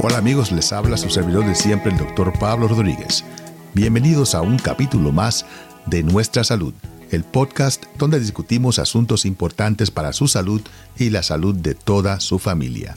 Hola 0.00 0.18
amigos, 0.18 0.52
les 0.52 0.72
habla 0.72 0.96
su 0.96 1.10
servidor 1.10 1.44
de 1.44 1.56
siempre, 1.56 1.90
el 1.90 1.98
doctor 1.98 2.32
Pablo 2.38 2.68
Rodríguez. 2.68 3.24
Bienvenidos 3.74 4.36
a 4.36 4.42
un 4.42 4.56
capítulo 4.56 5.10
más 5.10 5.44
de 5.86 6.04
Nuestra 6.04 6.44
Salud, 6.44 6.72
el 7.10 7.24
podcast 7.24 7.84
donde 7.96 8.20
discutimos 8.20 8.78
asuntos 8.78 9.24
importantes 9.24 9.90
para 9.90 10.12
su 10.12 10.28
salud 10.28 10.62
y 10.96 11.10
la 11.10 11.24
salud 11.24 11.52
de 11.52 11.74
toda 11.74 12.20
su 12.20 12.38
familia. 12.38 12.96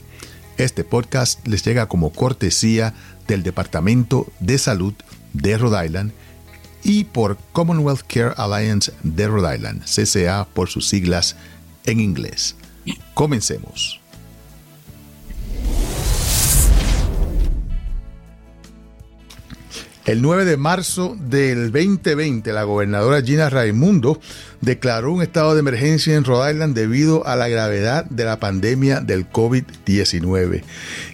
Este 0.58 0.84
podcast 0.84 1.44
les 1.44 1.64
llega 1.64 1.88
como 1.88 2.12
cortesía 2.12 2.94
del 3.26 3.42
Departamento 3.42 4.28
de 4.38 4.58
Salud 4.58 4.94
de 5.32 5.58
Rhode 5.58 5.84
Island 5.84 6.12
y 6.84 7.02
por 7.02 7.36
Commonwealth 7.52 8.02
Care 8.06 8.34
Alliance 8.36 8.92
de 9.02 9.26
Rhode 9.26 9.56
Island, 9.56 9.82
CCA 9.82 10.46
por 10.54 10.68
sus 10.68 10.86
siglas 10.86 11.34
en 11.84 11.98
inglés. 11.98 12.54
Comencemos. 13.14 14.01
El 20.04 20.20
9 20.20 20.44
de 20.44 20.56
marzo 20.56 21.16
del 21.16 21.70
2020, 21.70 22.52
la 22.52 22.64
gobernadora 22.64 23.22
Gina 23.22 23.48
Raimundo 23.48 24.20
declaró 24.60 25.12
un 25.12 25.22
estado 25.22 25.54
de 25.54 25.60
emergencia 25.60 26.16
en 26.16 26.24
Rhode 26.24 26.50
Island 26.50 26.74
debido 26.74 27.24
a 27.24 27.36
la 27.36 27.46
gravedad 27.46 28.04
de 28.06 28.24
la 28.24 28.40
pandemia 28.40 29.00
del 29.00 29.30
COVID-19. 29.30 30.64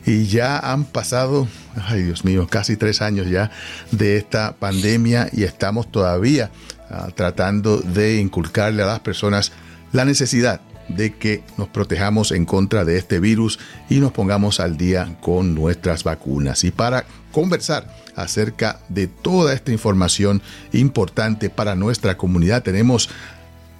Y 0.06 0.24
ya 0.28 0.58
han 0.58 0.84
pasado, 0.84 1.48
ay 1.76 2.04
Dios 2.04 2.24
mío, 2.24 2.46
casi 2.48 2.78
tres 2.78 3.02
años 3.02 3.28
ya 3.28 3.50
de 3.90 4.16
esta 4.16 4.54
pandemia 4.56 5.28
y 5.32 5.42
estamos 5.42 5.92
todavía 5.92 6.50
ah, 6.88 7.08
tratando 7.14 7.76
de 7.76 8.16
inculcarle 8.16 8.84
a 8.84 8.86
las 8.86 9.00
personas 9.00 9.52
la 9.92 10.06
necesidad 10.06 10.62
de 10.88 11.14
que 11.14 11.42
nos 11.58 11.68
protejamos 11.68 12.32
en 12.32 12.46
contra 12.46 12.86
de 12.86 12.96
este 12.96 13.20
virus 13.20 13.58
y 13.90 14.00
nos 14.00 14.12
pongamos 14.12 14.60
al 14.60 14.78
día 14.78 15.16
con 15.20 15.54
nuestras 15.54 16.04
vacunas. 16.04 16.64
Y 16.64 16.70
para 16.70 17.04
conversar 17.32 17.86
acerca 18.16 18.80
de 18.88 19.06
toda 19.06 19.54
esta 19.54 19.72
información 19.72 20.42
importante 20.72 21.50
para 21.50 21.74
nuestra 21.74 22.16
comunidad, 22.16 22.62
tenemos 22.62 23.08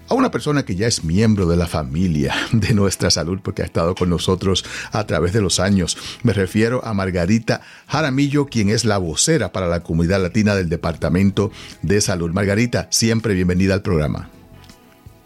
a 0.09 0.15
una 0.15 0.31
persona 0.31 0.65
que 0.65 0.75
ya 0.75 0.87
es 0.87 1.05
miembro 1.05 1.47
de 1.47 1.57
la 1.57 1.67
familia 1.67 2.35
de 2.53 2.75
nuestra 2.75 3.11
salud 3.11 3.41
porque 3.43 3.63
ha 3.63 3.67
estado 3.67 3.95
con 3.95 4.11
nosotros 4.11 4.65
a 4.93 5.07
través 5.07 5.33
de 5.33 5.41
los 5.41 5.61
años. 5.61 5.97
Me 6.23 6.33
refiero 6.33 6.85
a 6.85 6.95
Margarita 6.95 7.61
Jaramillo, 7.87 8.47
quien 8.47 8.71
es 8.71 8.85
la 8.85 8.99
vocera 8.99 9.53
para 9.53 9.67
la 9.67 9.81
comunidad 9.81 10.23
latina 10.23 10.55
del 10.55 10.69
Departamento 10.69 11.51
de 11.83 12.01
Salud. 12.01 12.31
Margarita, 12.31 12.89
siempre 12.91 13.35
bienvenida 13.35 13.75
al 13.75 13.83
programa. 13.83 14.31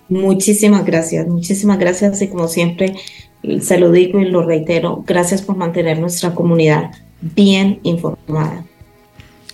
Muchísimas 0.08 0.84
gracias, 0.84 1.26
muchísimas 1.26 1.78
gracias 1.78 2.20
y 2.20 2.28
como 2.28 2.48
siempre 2.48 2.94
se 3.60 3.78
lo 3.78 3.90
digo 3.90 4.20
y 4.20 4.26
lo 4.26 4.42
reitero, 4.42 5.02
gracias 5.06 5.42
por 5.42 5.56
mantener 5.56 5.98
nuestra 5.98 6.34
comunidad 6.34 6.90
bien 7.22 7.80
informada. 7.82 8.64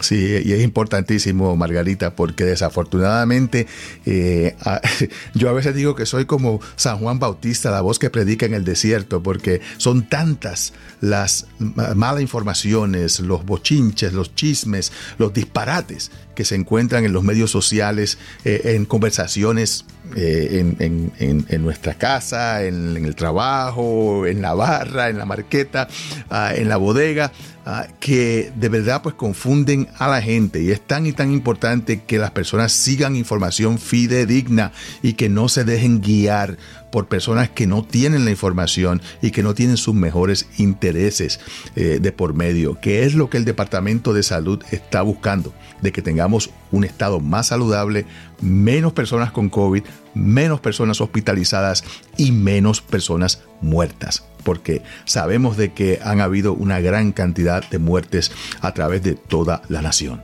Sí, 0.00 0.40
y 0.44 0.52
es 0.52 0.62
importantísimo, 0.62 1.56
Margarita, 1.56 2.14
porque 2.14 2.44
desafortunadamente 2.44 3.66
eh, 4.06 4.54
yo 5.34 5.48
a 5.48 5.52
veces 5.52 5.74
digo 5.74 5.96
que 5.96 6.06
soy 6.06 6.24
como 6.24 6.60
San 6.76 6.98
Juan 6.98 7.18
Bautista, 7.18 7.72
la 7.72 7.80
voz 7.80 7.98
que 7.98 8.08
predica 8.08 8.46
en 8.46 8.54
el 8.54 8.64
desierto, 8.64 9.22
porque 9.22 9.60
son 9.76 10.08
tantas 10.08 10.72
las 11.00 11.46
malas 11.58 12.22
informaciones, 12.22 13.18
los 13.20 13.44
bochinches, 13.44 14.12
los 14.12 14.34
chismes, 14.36 14.92
los 15.18 15.32
disparates 15.32 16.12
que 16.36 16.44
se 16.44 16.54
encuentran 16.54 17.04
en 17.04 17.12
los 17.12 17.24
medios 17.24 17.50
sociales, 17.50 18.18
eh, 18.44 18.74
en 18.76 18.84
conversaciones 18.84 19.84
eh, 20.16 20.64
en, 20.78 21.62
nuestra 21.62 21.94
casa, 21.94 22.62
en, 22.62 22.96
el 23.04 23.14
trabajo, 23.14 24.24
en 24.24 24.40
la 24.40 24.54
barra, 24.54 25.08
en 25.08 25.18
la 25.18 25.26
marqueta, 25.26 25.88
ah, 26.30 26.52
en 26.54 26.68
la 26.68 26.76
bodega. 26.76 27.32
Ah, 27.70 27.86
que 28.00 28.50
de 28.56 28.70
verdad 28.70 29.02
pues 29.02 29.14
confunden 29.14 29.88
a 29.98 30.08
la 30.08 30.22
gente. 30.22 30.62
Y 30.62 30.70
es 30.70 30.80
tan 30.80 31.04
y 31.04 31.12
tan 31.12 31.30
importante 31.30 32.00
que 32.00 32.16
las 32.16 32.30
personas 32.30 32.72
sigan 32.72 33.14
información 33.14 33.78
fidedigna 33.78 34.72
y 35.02 35.12
que 35.12 35.28
no 35.28 35.50
se 35.50 35.64
dejen 35.64 36.00
guiar 36.00 36.56
por 36.90 37.08
personas 37.08 37.50
que 37.50 37.66
no 37.66 37.84
tienen 37.84 38.24
la 38.24 38.30
información 38.30 39.00
y 39.22 39.30
que 39.30 39.42
no 39.42 39.54
tienen 39.54 39.76
sus 39.76 39.94
mejores 39.94 40.48
intereses 40.58 41.40
eh, 41.76 41.98
de 42.00 42.12
por 42.12 42.34
medio, 42.34 42.80
que 42.80 43.04
es 43.04 43.14
lo 43.14 43.30
que 43.30 43.36
el 43.36 43.44
Departamento 43.44 44.12
de 44.12 44.22
Salud 44.22 44.62
está 44.70 45.02
buscando, 45.02 45.52
de 45.82 45.92
que 45.92 46.02
tengamos 46.02 46.50
un 46.70 46.84
estado 46.84 47.20
más 47.20 47.48
saludable, 47.48 48.06
menos 48.40 48.92
personas 48.92 49.32
con 49.32 49.48
COVID, 49.48 49.82
menos 50.14 50.60
personas 50.60 51.00
hospitalizadas 51.00 51.84
y 52.16 52.32
menos 52.32 52.80
personas 52.80 53.42
muertas 53.60 54.24
porque 54.44 54.80
sabemos 55.04 55.58
de 55.58 55.74
que 55.74 55.98
han 56.02 56.22
habido 56.22 56.54
una 56.54 56.80
gran 56.80 57.12
cantidad 57.12 57.62
de 57.68 57.78
muertes 57.78 58.32
a 58.62 58.72
través 58.72 59.02
de 59.02 59.12
toda 59.12 59.60
la 59.68 59.82
nación. 59.82 60.22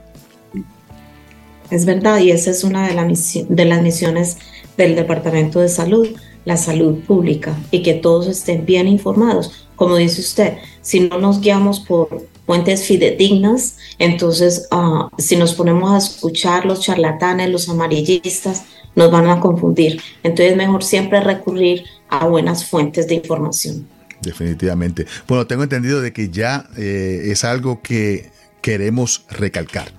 Es 1.71 1.85
verdad, 1.85 2.21
y 2.21 2.31
esa 2.31 2.51
es 2.51 2.65
una 2.65 2.89
de, 2.89 3.47
de 3.49 3.65
las 3.67 3.83
misiones 3.83 4.39
del 4.79 4.97
Departamento 4.97 5.61
de 5.61 5.69
Salud, 5.69 6.09
la 6.44 6.56
salud 6.56 7.00
pública, 7.00 7.56
y 7.71 7.82
que 7.82 7.94
todos 7.94 8.27
estén 8.27 8.66
bien 8.66 8.87
informados. 8.88 9.66
Como 9.77 9.97
dice 9.97 10.21
usted, 10.21 10.59
si 10.82 11.00
no 11.00 11.19
nos 11.19 11.41
guiamos 11.41 11.81
por 11.81 12.27
fuentes 12.47 12.84
fidedignas, 12.84 13.78
entonces 13.99 14.69
ah, 14.71 15.09
si 15.19 15.37
nos 15.37 15.55
ponemos 15.55 15.91
a 15.91 15.99
escuchar 15.99 16.66
los 16.66 16.81
charlatanes, 16.81 17.50
los 17.50 17.69
amarillistas, 17.69 18.65
nos 18.94 19.10
van 19.10 19.28
a 19.28 19.41
confundir. 19.41 20.00
Entonces 20.22 20.53
es 20.53 20.56
mejor 20.56 20.84
siempre 20.84 21.21
recurrir 21.21 21.84
a 22.09 22.27
buenas 22.27 22.65
fuentes 22.65 23.09
de 23.09 23.16
información. 23.16 23.88
Definitivamente. 24.22 25.06
Bueno, 25.26 25.47
tengo 25.47 25.62
entendido 25.62 26.00
de 26.00 26.12
que 26.12 26.31
ya 26.31 26.69
eh, 26.76 27.22
es 27.26 27.44
algo 27.44 27.82
que 27.82 28.31
queremos 28.62 29.26
recalcar. 29.31 29.93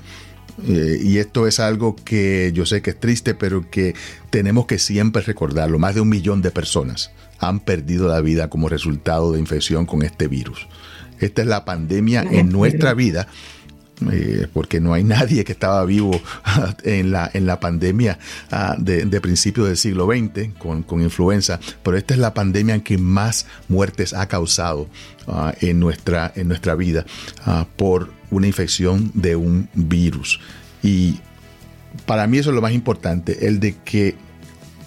Eh, 0.63 0.99
y 1.01 1.17
esto 1.17 1.47
es 1.47 1.59
algo 1.59 1.95
que 1.95 2.51
yo 2.53 2.65
sé 2.65 2.81
que 2.81 2.91
es 2.91 2.99
triste, 2.99 3.33
pero 3.33 3.69
que 3.69 3.93
tenemos 4.29 4.65
que 4.65 4.79
siempre 4.79 5.21
recordarlo. 5.21 5.79
Más 5.79 5.95
de 5.95 6.01
un 6.01 6.09
millón 6.09 6.41
de 6.41 6.51
personas 6.51 7.11
han 7.39 7.59
perdido 7.59 8.07
la 8.07 8.21
vida 8.21 8.49
como 8.49 8.69
resultado 8.69 9.33
de 9.33 9.39
infección 9.39 9.85
con 9.85 10.03
este 10.03 10.27
virus. 10.27 10.67
Esta 11.19 11.41
es 11.41 11.47
la 11.47 11.65
pandemia 11.65 12.25
en 12.29 12.51
nuestra 12.51 12.93
vida 12.93 13.27
eh, 14.11 14.47
porque 14.53 14.81
no 14.81 14.93
hay 14.93 15.03
nadie 15.15 15.43
que 15.43 15.53
estaba 15.53 15.83
vivo 15.85 16.19
en 16.83 17.11
la, 17.11 17.29
en 17.33 17.45
la 17.45 17.59
pandemia 17.59 18.19
ah, 18.51 18.75
de, 18.77 19.21
principios 19.21 19.67
del 19.67 19.77
siglo 19.77 20.07
XX 20.07 20.53
con, 20.57 20.83
con, 20.83 21.01
influenza, 21.01 21.59
pero 21.83 21.97
esta 21.97 22.13
es 22.13 22.19
la 22.19 22.33
pandemia 22.33 22.83
que 22.83 22.97
más 22.97 23.47
muertes 23.67 24.13
ha 24.13 24.27
causado 24.27 24.87
ah, 25.27 25.53
en, 25.61 25.79
nuestra, 25.79 26.31
en 26.35 26.47
nuestra 26.47 26.75
vida 26.75 27.05
ah, 27.45 27.65
por 27.75 28.11
una 28.31 28.47
infección 28.47 29.11
de 29.13 29.35
un 29.35 29.69
virus. 29.73 30.39
Y 30.83 31.19
para 32.05 32.27
mí 32.27 32.37
eso 32.37 32.49
es 32.49 32.55
lo 32.55 32.61
más 32.61 32.73
importante, 32.73 33.47
el 33.47 33.59
de 33.59 33.75
que 33.85 34.15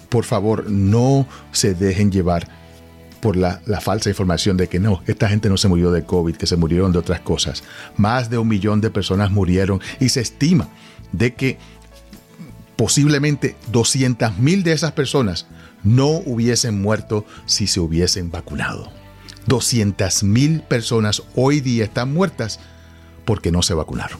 por 0.09 0.23
favor 0.23 0.69
no 0.69 1.27
se 1.51 1.73
dejen 1.73 2.11
llevar 2.11 2.47
por 3.19 3.35
la, 3.35 3.61
falsa 3.81 4.09
información 4.09 4.57
de 4.57 4.67
que 4.67 4.79
no, 4.79 5.01
esta 5.07 5.29
gente 5.29 5.49
no 5.49 5.57
se 5.57 5.67
murió 5.67 5.91
de 5.91 6.03
COVID, 6.03 6.35
que 6.35 6.47
se 6.47 6.57
murieron 6.57 6.91
de 6.91 6.99
otras 6.99 7.19
cosas. 7.21 7.63
Más 7.97 8.29
de 8.29 8.37
un 8.37 8.47
millón 8.47 8.81
de 8.81 8.89
personas 8.89 9.31
murieron 9.31 9.81
y 9.99 10.09
se 10.09 10.21
estima 10.21 10.69
de 11.11 11.33
que 11.33 11.57
posiblemente 12.75 13.55
200 13.71 14.37
mil 14.37 14.63
de 14.63 14.73
esas 14.73 14.93
personas 14.93 15.47
no 15.83 16.07
hubiesen 16.07 16.81
muerto 16.81 17.25
si 17.45 17.67
se 17.67 17.79
hubiesen 17.79 18.31
vacunado. 18.31 18.91
200 19.47 20.23
mil 20.23 20.61
personas 20.61 21.23
hoy 21.35 21.61
día 21.61 21.83
están 21.83 22.13
muertas 22.13 22.59
porque 23.25 23.51
no 23.51 23.61
se 23.61 23.73
vacunaron. 23.73 24.19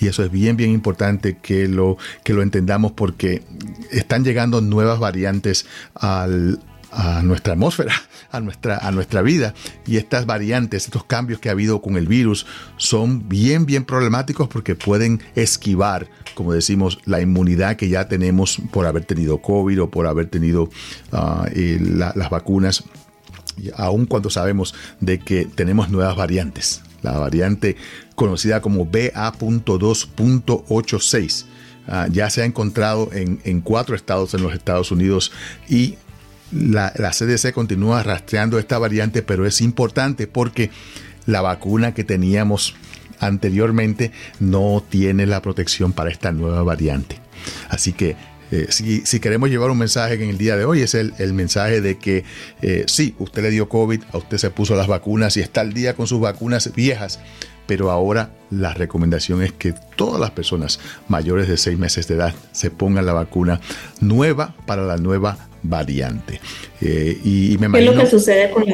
Y 0.00 0.06
eso 0.06 0.24
es 0.24 0.30
bien, 0.30 0.56
bien 0.56 0.70
importante 0.70 1.36
que 1.38 1.68
lo, 1.68 1.98
que 2.24 2.32
lo 2.32 2.42
entendamos 2.42 2.92
porque 2.92 3.42
están 3.90 4.24
llegando 4.24 4.60
nuevas 4.60 4.98
variantes 4.98 5.66
al, 5.94 6.58
a 6.92 7.22
nuestra 7.22 7.54
atmósfera, 7.54 7.94
a 8.30 8.40
nuestra, 8.40 8.76
a 8.78 8.90
nuestra 8.90 9.22
vida. 9.22 9.54
Y 9.86 9.96
estas 9.96 10.26
variantes, 10.26 10.84
estos 10.86 11.04
cambios 11.04 11.40
que 11.40 11.48
ha 11.48 11.52
habido 11.52 11.80
con 11.80 11.96
el 11.96 12.06
virus 12.06 12.44
son 12.76 13.26
bien, 13.28 13.64
bien 13.66 13.84
problemáticos 13.84 14.48
porque 14.48 14.74
pueden 14.74 15.22
esquivar, 15.34 16.08
como 16.34 16.52
decimos, 16.52 16.98
la 17.04 17.20
inmunidad 17.20 17.76
que 17.76 17.88
ya 17.88 18.08
tenemos 18.08 18.58
por 18.70 18.86
haber 18.86 19.04
tenido 19.04 19.38
COVID 19.38 19.82
o 19.82 19.90
por 19.90 20.06
haber 20.06 20.26
tenido 20.26 20.70
ah, 21.12 21.46
las 21.54 22.30
vacunas, 22.30 22.84
aun 23.76 24.06
cuando 24.06 24.30
sabemos 24.30 24.74
de 25.00 25.18
que 25.20 25.44
tenemos 25.44 25.90
nuevas 25.90 26.16
variantes. 26.16 26.82
La 27.02 27.18
variante 27.18 27.76
conocida 28.14 28.60
como 28.60 28.84
BA.2.86 28.84 31.46
ah, 31.88 32.06
ya 32.10 32.28
se 32.28 32.42
ha 32.42 32.44
encontrado 32.44 33.08
en, 33.12 33.40
en 33.44 33.62
cuatro 33.62 33.96
estados 33.96 34.34
en 34.34 34.42
los 34.42 34.52
Estados 34.52 34.92
Unidos 34.92 35.32
y 35.68 35.96
la, 36.52 36.92
CDC 36.92 37.52
continúa 37.52 38.02
rastreando 38.02 38.58
esta 38.58 38.78
variante, 38.78 39.22
pero 39.22 39.46
es 39.46 39.60
importante 39.60 40.26
porque 40.26 40.70
la 41.26 41.40
vacuna 41.40 41.94
que 41.94 42.04
teníamos 42.04 42.74
anteriormente 43.18 44.12
no 44.38 44.82
tiene 44.88 45.26
la 45.26 45.42
protección 45.42 45.92
para 45.92 46.10
esta 46.10 46.32
nueva 46.32 46.62
variante. 46.62 47.20
Así 47.68 47.92
que 47.92 48.16
eh, 48.50 48.66
si, 48.70 49.20
queremos 49.20 49.48
llevar 49.48 49.70
un 49.70 49.78
mensaje 49.78 50.14
en 50.14 50.28
el 50.28 50.38
día 50.38 50.56
de 50.56 50.64
hoy 50.64 50.80
es 50.80 50.94
el, 50.94 51.14
el 51.18 51.34
mensaje 51.34 51.80
de 51.80 51.98
que 51.98 52.24
eh, 52.62 52.84
sí, 52.88 53.14
usted 53.18 53.42
le 53.42 53.50
dio 53.50 53.68
COVID, 53.68 54.02
a 54.12 54.18
usted 54.18 54.38
se 54.38 54.50
puso 54.50 54.74
las 54.74 54.88
vacunas 54.88 55.36
y 55.36 55.40
está 55.40 55.60
al 55.60 55.72
día 55.72 55.94
con 55.94 56.08
sus 56.08 56.20
vacunas 56.20 56.72
viejas, 56.74 57.20
pero 57.70 57.92
ahora 57.92 58.30
la 58.50 58.74
recomendación 58.74 59.44
es 59.44 59.52
que 59.52 59.72
todas 59.94 60.20
las 60.20 60.32
personas 60.32 60.80
mayores 61.06 61.46
de 61.46 61.56
seis 61.56 61.78
meses 61.78 62.08
de 62.08 62.16
edad 62.16 62.34
se 62.50 62.68
pongan 62.72 63.06
la 63.06 63.12
vacuna 63.12 63.60
nueva 64.00 64.56
para 64.66 64.82
la 64.82 64.96
nueva 64.96 65.38
variante. 65.62 66.40
Eh, 66.80 67.16
y, 67.22 67.56
me 67.60 67.66
imagino, 67.66 67.92
¿Qué 67.92 67.96
es 67.96 67.96
lo 67.96 68.02
que 68.02 68.10
sucede 68.10 68.50
con 68.50 68.64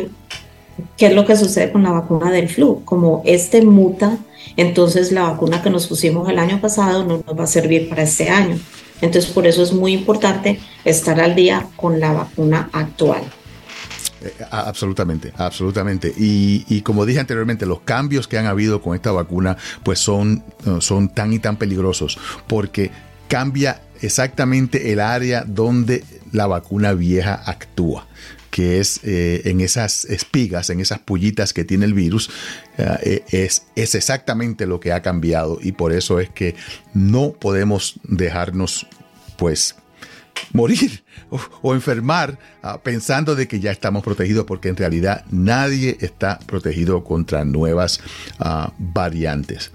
qué 0.96 1.06
es 1.08 1.14
lo 1.14 1.26
que 1.26 1.36
sucede 1.36 1.72
con 1.72 1.82
la 1.82 1.90
vacuna 1.90 2.30
del 2.30 2.48
flu? 2.48 2.86
Como 2.86 3.20
este 3.26 3.60
muta, 3.60 4.16
entonces 4.56 5.12
la 5.12 5.24
vacuna 5.24 5.60
que 5.60 5.68
nos 5.68 5.88
pusimos 5.88 6.26
el 6.30 6.38
año 6.38 6.58
pasado 6.62 7.04
no 7.04 7.22
nos 7.26 7.38
va 7.38 7.44
a 7.44 7.46
servir 7.46 7.90
para 7.90 8.04
este 8.04 8.30
año. 8.30 8.58
Entonces 9.02 9.30
por 9.30 9.46
eso 9.46 9.62
es 9.62 9.74
muy 9.74 9.92
importante 9.92 10.58
estar 10.86 11.20
al 11.20 11.34
día 11.34 11.66
con 11.76 12.00
la 12.00 12.14
vacuna 12.14 12.70
actual. 12.72 13.24
Eh, 14.22 14.32
absolutamente, 14.50 15.32
absolutamente. 15.36 16.12
Y, 16.16 16.80
como 16.82 17.04
dije 17.04 17.20
anteriormente, 17.20 17.66
los 17.66 17.80
cambios 17.80 18.28
que 18.28 18.38
han 18.38 18.46
habido 18.46 18.80
con 18.80 18.94
esta 18.94 19.12
vacuna 19.12 19.56
pues 19.82 19.98
son, 19.98 20.42
son 20.80 21.08
tan 21.08 21.32
y 21.32 21.38
tan 21.38 21.56
peligrosos 21.56 22.18
porque 22.46 22.90
cambia 23.28 23.82
exactamente 24.00 24.92
el 24.92 25.00
área 25.00 25.44
donde 25.44 26.04
la 26.32 26.46
vacuna 26.46 26.92
vieja 26.92 27.34
actúa 27.34 28.06
que 28.50 28.80
es 28.80 29.00
eh, 29.02 29.42
en 29.44 29.60
esas 29.60 30.06
espigas, 30.06 30.70
en 30.70 30.80
esas 30.80 30.98
pullitas 30.98 31.52
que 31.52 31.64
tiene 31.66 31.84
el 31.84 31.92
virus, 31.92 32.30
eh, 32.78 33.22
es, 33.30 33.66
es 33.76 33.94
exactamente 33.94 34.66
lo 34.66 34.80
que 34.80 34.94
ha 34.94 35.02
cambiado 35.02 35.58
y 35.60 35.72
por 35.72 35.92
eso 35.92 36.20
es 36.20 36.30
que 36.30 36.54
no 36.94 37.32
podemos 37.32 38.00
dejarnos 38.04 38.86
pues 39.36 39.76
morir 40.52 41.04
o, 41.62 41.74
enfermar 41.74 42.38
ah, 42.62 42.80
pensando 42.82 43.34
de 43.34 43.48
que 43.48 43.60
ya 43.60 43.70
estamos 43.70 44.02
protegidos 44.02 44.44
porque 44.44 44.68
en 44.68 44.76
realidad 44.76 45.24
nadie 45.30 45.96
está 46.00 46.38
protegido 46.46 47.04
contra 47.04 47.44
nuevas 47.44 48.00
ah, 48.38 48.72
variantes. 48.78 49.70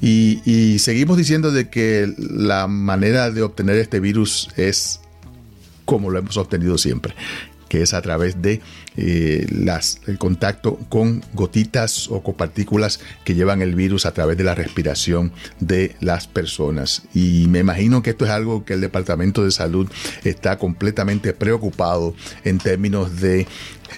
Y, 0.00 0.78
seguimos 0.78 1.16
diciendo 1.16 1.52
de 1.52 1.70
que 1.70 2.12
la 2.18 2.66
manera 2.66 3.30
de 3.30 3.42
obtener 3.42 3.76
este 3.76 3.98
virus 3.98 4.50
es 4.56 5.00
como 5.86 6.10
lo 6.10 6.18
hemos 6.18 6.36
obtenido 6.36 6.76
siempre, 6.76 7.14
que 7.68 7.82
es 7.82 7.94
a 7.94 8.02
través 8.02 8.42
de 8.42 8.60
eh, 8.96 9.46
las, 9.50 10.00
el 10.06 10.18
contacto 10.18 10.78
con 10.88 11.24
gotitas 11.34 12.08
o 12.08 12.22
con 12.22 12.34
partículas 12.34 13.00
que 13.24 13.34
llevan 13.34 13.62
el 13.62 13.74
virus 13.74 14.06
a 14.06 14.12
través 14.12 14.36
de 14.36 14.44
la 14.44 14.54
respiración 14.54 15.32
de 15.60 15.96
las 16.00 16.26
personas. 16.26 17.02
Y 17.14 17.46
me 17.48 17.60
imagino 17.60 18.02
que 18.02 18.10
esto 18.10 18.24
es 18.24 18.30
algo 18.30 18.64
que 18.64 18.74
el 18.74 18.80
Departamento 18.80 19.44
de 19.44 19.50
Salud 19.50 19.90
está 20.24 20.58
completamente 20.58 21.32
preocupado 21.32 22.14
en 22.44 22.58
términos 22.58 23.20
de 23.20 23.46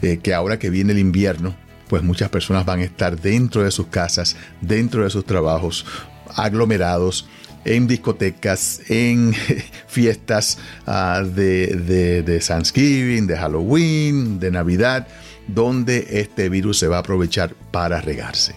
eh, 0.02 0.18
que 0.22 0.34
ahora 0.34 0.58
que 0.58 0.70
viene 0.70 0.92
el 0.92 0.98
invierno, 0.98 1.54
pues 1.88 2.02
muchas 2.02 2.28
personas 2.28 2.66
van 2.66 2.80
a 2.80 2.84
estar 2.84 3.20
dentro 3.20 3.62
de 3.62 3.70
sus 3.70 3.86
casas, 3.86 4.36
dentro 4.60 5.04
de 5.04 5.10
sus 5.10 5.24
trabajos, 5.24 5.86
aglomerados 6.34 7.26
en 7.68 7.86
discotecas, 7.86 8.80
en 8.88 9.34
fiestas 9.86 10.58
uh, 10.86 11.24
de, 11.24 11.66
de, 11.66 12.22
de 12.22 12.40
Thanksgiving, 12.40 13.26
de 13.26 13.36
Halloween, 13.36 14.40
de 14.40 14.50
Navidad, 14.50 15.06
donde 15.46 16.06
este 16.10 16.48
virus 16.48 16.78
se 16.78 16.88
va 16.88 16.96
a 16.96 17.00
aprovechar 17.00 17.54
para 17.70 18.00
regarse. 18.00 18.54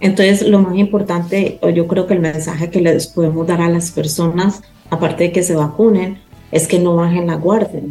Entonces, 0.00 0.42
lo 0.42 0.60
más 0.60 0.76
importante, 0.76 1.58
o 1.62 1.70
yo 1.70 1.86
creo 1.86 2.06
que 2.06 2.14
el 2.14 2.20
mensaje 2.20 2.70
que 2.70 2.80
les 2.80 3.06
podemos 3.06 3.46
dar 3.46 3.60
a 3.60 3.68
las 3.68 3.92
personas, 3.92 4.62
aparte 4.90 5.24
de 5.24 5.32
que 5.32 5.42
se 5.42 5.54
vacunen, 5.54 6.20
es 6.50 6.66
que 6.66 6.78
no 6.78 6.96
bajen 6.96 7.28
la 7.28 7.36
guardia, 7.36 7.82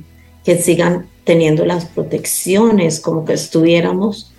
que 0.43 0.57
sigan 0.57 1.07
teniendo 1.23 1.65
las 1.65 1.85
protecciones 1.85 2.99
como 2.99 3.23
que 3.23 3.33
estuviéramos 3.33 4.33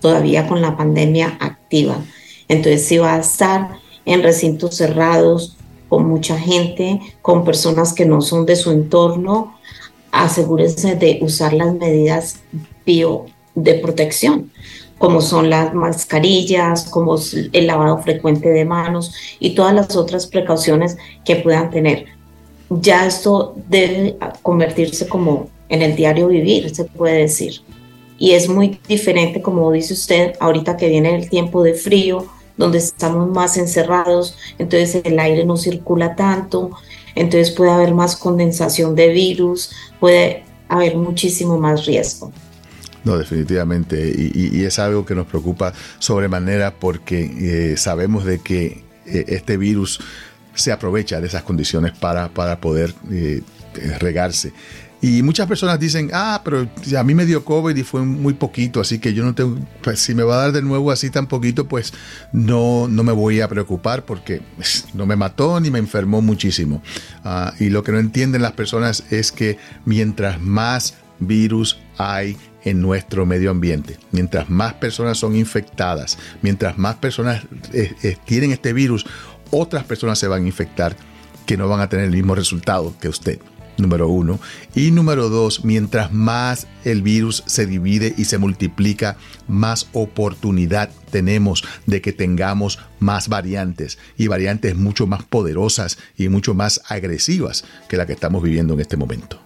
todavía 0.00 0.46
con 0.46 0.62
la 0.62 0.76
pandemia 0.76 1.36
activa. 1.40 2.02
Entonces, 2.48 2.86
si 2.86 2.96
va 2.96 3.16
a 3.16 3.20
estar 3.20 3.72
en 4.08 4.22
recintos 4.22 4.74
cerrados, 4.74 5.56
con 5.88 6.08
mucha 6.08 6.38
gente, 6.38 7.00
con 7.22 7.44
personas 7.44 7.92
que 7.92 8.06
no 8.06 8.22
son 8.22 8.46
de 8.46 8.56
su 8.56 8.70
entorno, 8.72 9.54
asegúrense 10.10 10.96
de 10.96 11.18
usar 11.20 11.52
las 11.52 11.74
medidas 11.74 12.40
bio 12.86 13.26
de 13.54 13.74
protección, 13.74 14.50
como 14.96 15.20
son 15.20 15.50
las 15.50 15.74
mascarillas, 15.74 16.84
como 16.84 17.16
el 17.52 17.66
lavado 17.66 17.98
frecuente 17.98 18.48
de 18.48 18.64
manos 18.64 19.12
y 19.40 19.54
todas 19.54 19.74
las 19.74 19.94
otras 19.94 20.26
precauciones 20.26 20.96
que 21.24 21.36
puedan 21.36 21.70
tener. 21.70 22.06
Ya 22.70 23.06
esto 23.06 23.56
debe 23.68 24.16
convertirse 24.42 25.06
como 25.06 25.48
en 25.68 25.82
el 25.82 25.96
diario 25.96 26.28
vivir, 26.28 26.74
se 26.74 26.84
puede 26.84 27.18
decir. 27.18 27.60
Y 28.18 28.32
es 28.32 28.48
muy 28.48 28.80
diferente, 28.88 29.42
como 29.42 29.70
dice 29.70 29.92
usted, 29.92 30.32
ahorita 30.40 30.78
que 30.78 30.88
viene 30.88 31.14
el 31.14 31.28
tiempo 31.28 31.62
de 31.62 31.74
frío, 31.74 32.26
donde 32.58 32.78
estamos 32.78 33.30
más 33.30 33.56
encerrados, 33.56 34.36
entonces 34.58 35.00
el 35.04 35.18
aire 35.18 35.46
no 35.46 35.56
circula 35.56 36.14
tanto, 36.14 36.72
entonces 37.14 37.50
puede 37.52 37.70
haber 37.70 37.94
más 37.94 38.16
condensación 38.16 38.94
de 38.94 39.08
virus, 39.08 39.70
puede 39.98 40.44
haber 40.68 40.96
muchísimo 40.96 41.58
más 41.58 41.86
riesgo. 41.86 42.30
No, 43.04 43.16
definitivamente. 43.16 44.12
Y, 44.14 44.64
es 44.64 44.78
algo 44.78 45.06
que 45.06 45.14
nos 45.14 45.26
preocupa 45.26 45.72
sobremanera 45.98 46.74
porque 46.74 47.72
eh, 47.72 47.76
sabemos 47.76 48.24
de 48.24 48.40
que 48.40 48.82
eh, 49.06 49.24
este 49.28 49.56
virus 49.56 50.00
se 50.54 50.72
aprovecha 50.72 51.20
de 51.20 51.28
esas 51.28 51.42
condiciones 51.42 51.92
para, 51.96 52.28
para 52.28 52.60
poder 52.60 52.92
eh, 53.10 53.42
regarse. 53.98 54.52
Y 55.00 55.22
muchas 55.22 55.46
personas 55.46 55.78
dicen, 55.78 56.10
ah, 56.12 56.40
pero 56.44 56.68
a 56.96 57.04
mí 57.04 57.14
me 57.14 57.24
dio 57.24 57.44
COVID 57.44 57.76
y 57.76 57.84
fue 57.84 58.02
muy 58.02 58.34
poquito, 58.34 58.80
así 58.80 58.98
que 58.98 59.14
yo 59.14 59.24
no 59.24 59.32
tengo, 59.34 59.56
pues 59.82 60.00
si 60.00 60.12
me 60.12 60.24
va 60.24 60.34
a 60.34 60.38
dar 60.38 60.52
de 60.52 60.62
nuevo 60.62 60.90
así 60.90 61.08
tan 61.08 61.28
poquito, 61.28 61.68
pues 61.68 61.92
no, 62.32 62.88
no 62.88 63.04
me 63.04 63.12
voy 63.12 63.40
a 63.40 63.48
preocupar 63.48 64.04
porque 64.04 64.42
no 64.94 65.06
me 65.06 65.14
mató 65.14 65.60
ni 65.60 65.70
me 65.70 65.78
enfermó 65.78 66.20
muchísimo. 66.20 66.82
Ah, 67.24 67.54
y 67.60 67.70
lo 67.70 67.84
que 67.84 67.92
no 67.92 67.98
entienden 67.98 68.42
las 68.42 68.52
personas 68.52 69.04
es 69.10 69.30
que 69.30 69.56
mientras 69.84 70.40
más 70.40 70.94
virus 71.20 71.78
hay 71.96 72.36
en 72.64 72.80
nuestro 72.80 73.24
medio 73.24 73.52
ambiente, 73.52 73.98
mientras 74.10 74.50
más 74.50 74.74
personas 74.74 75.16
son 75.16 75.36
infectadas, 75.36 76.18
mientras 76.42 76.76
más 76.76 76.96
personas 76.96 77.44
eh, 77.72 77.94
eh, 78.02 78.16
tienen 78.24 78.50
este 78.50 78.72
virus, 78.72 79.06
otras 79.52 79.84
personas 79.84 80.18
se 80.18 80.26
van 80.26 80.42
a 80.42 80.46
infectar 80.46 80.96
que 81.46 81.56
no 81.56 81.68
van 81.68 81.80
a 81.80 81.88
tener 81.88 82.06
el 82.06 82.12
mismo 82.12 82.34
resultado 82.34 82.94
que 83.00 83.08
usted 83.08 83.38
número 83.78 84.08
uno. 84.08 84.38
Y 84.74 84.90
número 84.90 85.28
dos, 85.28 85.64
mientras 85.64 86.12
más 86.12 86.66
el 86.84 87.02
virus 87.02 87.42
se 87.46 87.66
divide 87.66 88.14
y 88.16 88.24
se 88.24 88.38
multiplica, 88.38 89.16
más 89.46 89.88
oportunidad 89.92 90.90
tenemos 91.10 91.64
de 91.86 92.00
que 92.00 92.12
tengamos 92.12 92.78
más 93.00 93.28
variantes 93.28 93.98
y 94.16 94.26
variantes 94.26 94.76
mucho 94.76 95.06
más 95.06 95.22
poderosas 95.22 95.98
y 96.16 96.28
mucho 96.28 96.54
más 96.54 96.82
agresivas 96.88 97.64
que 97.88 97.96
la 97.96 98.06
que 98.06 98.12
estamos 98.12 98.42
viviendo 98.42 98.74
en 98.74 98.80
este 98.80 98.96
momento. 98.96 99.38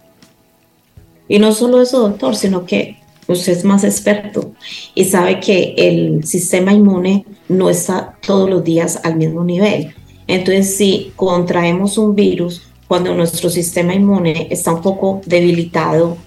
Y 1.27 1.39
no 1.39 1.53
solo 1.53 1.81
eso, 1.81 1.99
doctor, 2.01 2.35
sino 2.35 2.65
que 2.65 2.97
usted 3.27 3.53
es 3.53 3.63
más 3.63 3.83
experto 3.83 4.53
y 4.93 5.05
sabe 5.05 5.39
que 5.39 5.73
el 5.77 6.25
sistema 6.25 6.73
inmune 6.73 7.25
no 7.47 7.69
está 7.69 8.17
todos 8.25 8.49
los 8.49 8.63
días 8.63 8.99
al 9.03 9.15
mismo 9.15 9.43
nivel. 9.43 9.95
Entonces, 10.27 10.75
si 10.77 11.11
contraemos 11.15 11.97
un 11.97 12.15
virus, 12.15 12.63
cuando 12.87 13.13
nuestro 13.13 13.49
sistema 13.49 13.93
inmune 13.93 14.47
está 14.51 14.73
un 14.73 14.81
poco 14.81 15.21
debilitado, 15.25 16.17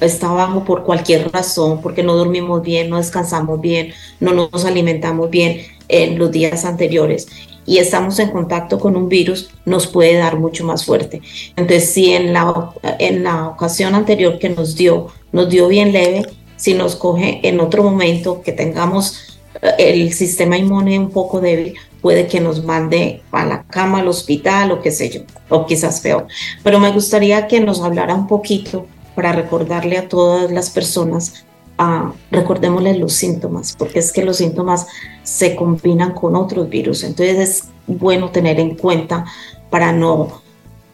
está 0.00 0.30
bajo 0.30 0.64
por 0.64 0.84
cualquier 0.84 1.30
razón, 1.30 1.80
porque 1.80 2.02
no 2.02 2.16
dormimos 2.16 2.62
bien, 2.62 2.90
no 2.90 2.96
descansamos 2.96 3.60
bien, 3.60 3.92
no 4.18 4.32
nos 4.32 4.64
alimentamos 4.64 5.30
bien 5.30 5.62
en 5.88 6.18
los 6.18 6.30
días 6.30 6.64
anteriores 6.64 7.26
y 7.66 7.78
estamos 7.78 8.18
en 8.18 8.30
contacto 8.30 8.78
con 8.78 8.96
un 8.96 9.08
virus, 9.08 9.50
nos 9.64 9.86
puede 9.86 10.16
dar 10.16 10.38
mucho 10.38 10.64
más 10.64 10.84
fuerte. 10.84 11.20
Entonces, 11.56 11.90
si 11.90 12.12
en 12.12 12.32
la, 12.32 12.72
en 12.98 13.22
la 13.22 13.48
ocasión 13.48 13.94
anterior 13.94 14.38
que 14.38 14.48
nos 14.48 14.74
dio, 14.74 15.08
nos 15.30 15.48
dio 15.48 15.68
bien 15.68 15.92
leve, 15.92 16.26
si 16.56 16.74
nos 16.74 16.96
coge 16.96 17.40
en 17.44 17.60
otro 17.60 17.82
momento 17.82 18.42
que 18.42 18.52
tengamos 18.52 19.38
eh, 19.62 19.74
el 19.78 20.12
sistema 20.12 20.58
inmune 20.58 20.98
un 20.98 21.10
poco 21.10 21.40
débil, 21.40 21.74
puede 22.00 22.26
que 22.26 22.40
nos 22.40 22.64
mande 22.64 23.22
a 23.32 23.44
la 23.44 23.62
cama, 23.64 24.00
al 24.00 24.08
hospital 24.08 24.72
o 24.72 24.80
qué 24.80 24.90
sé 24.90 25.10
yo, 25.10 25.20
o 25.48 25.66
quizás 25.66 26.00
peor. 26.00 26.26
Pero 26.62 26.80
me 26.80 26.92
gustaría 26.92 27.46
que 27.46 27.60
nos 27.60 27.80
hablara 27.82 28.14
un 28.14 28.26
poquito 28.26 28.86
para 29.14 29.32
recordarle 29.32 29.98
a 29.98 30.08
todas 30.08 30.50
las 30.50 30.70
personas, 30.70 31.44
uh, 31.78 32.12
recordémosle 32.30 32.98
los 32.98 33.12
síntomas, 33.12 33.74
porque 33.78 33.98
es 33.98 34.12
que 34.12 34.24
los 34.24 34.38
síntomas 34.38 34.86
se 35.22 35.56
combinan 35.56 36.12
con 36.12 36.36
otros 36.36 36.68
virus. 36.68 37.04
Entonces 37.04 37.38
es 37.38 37.64
bueno 37.86 38.30
tener 38.30 38.58
en 38.60 38.76
cuenta 38.76 39.24
para 39.68 39.92
no 39.92 40.42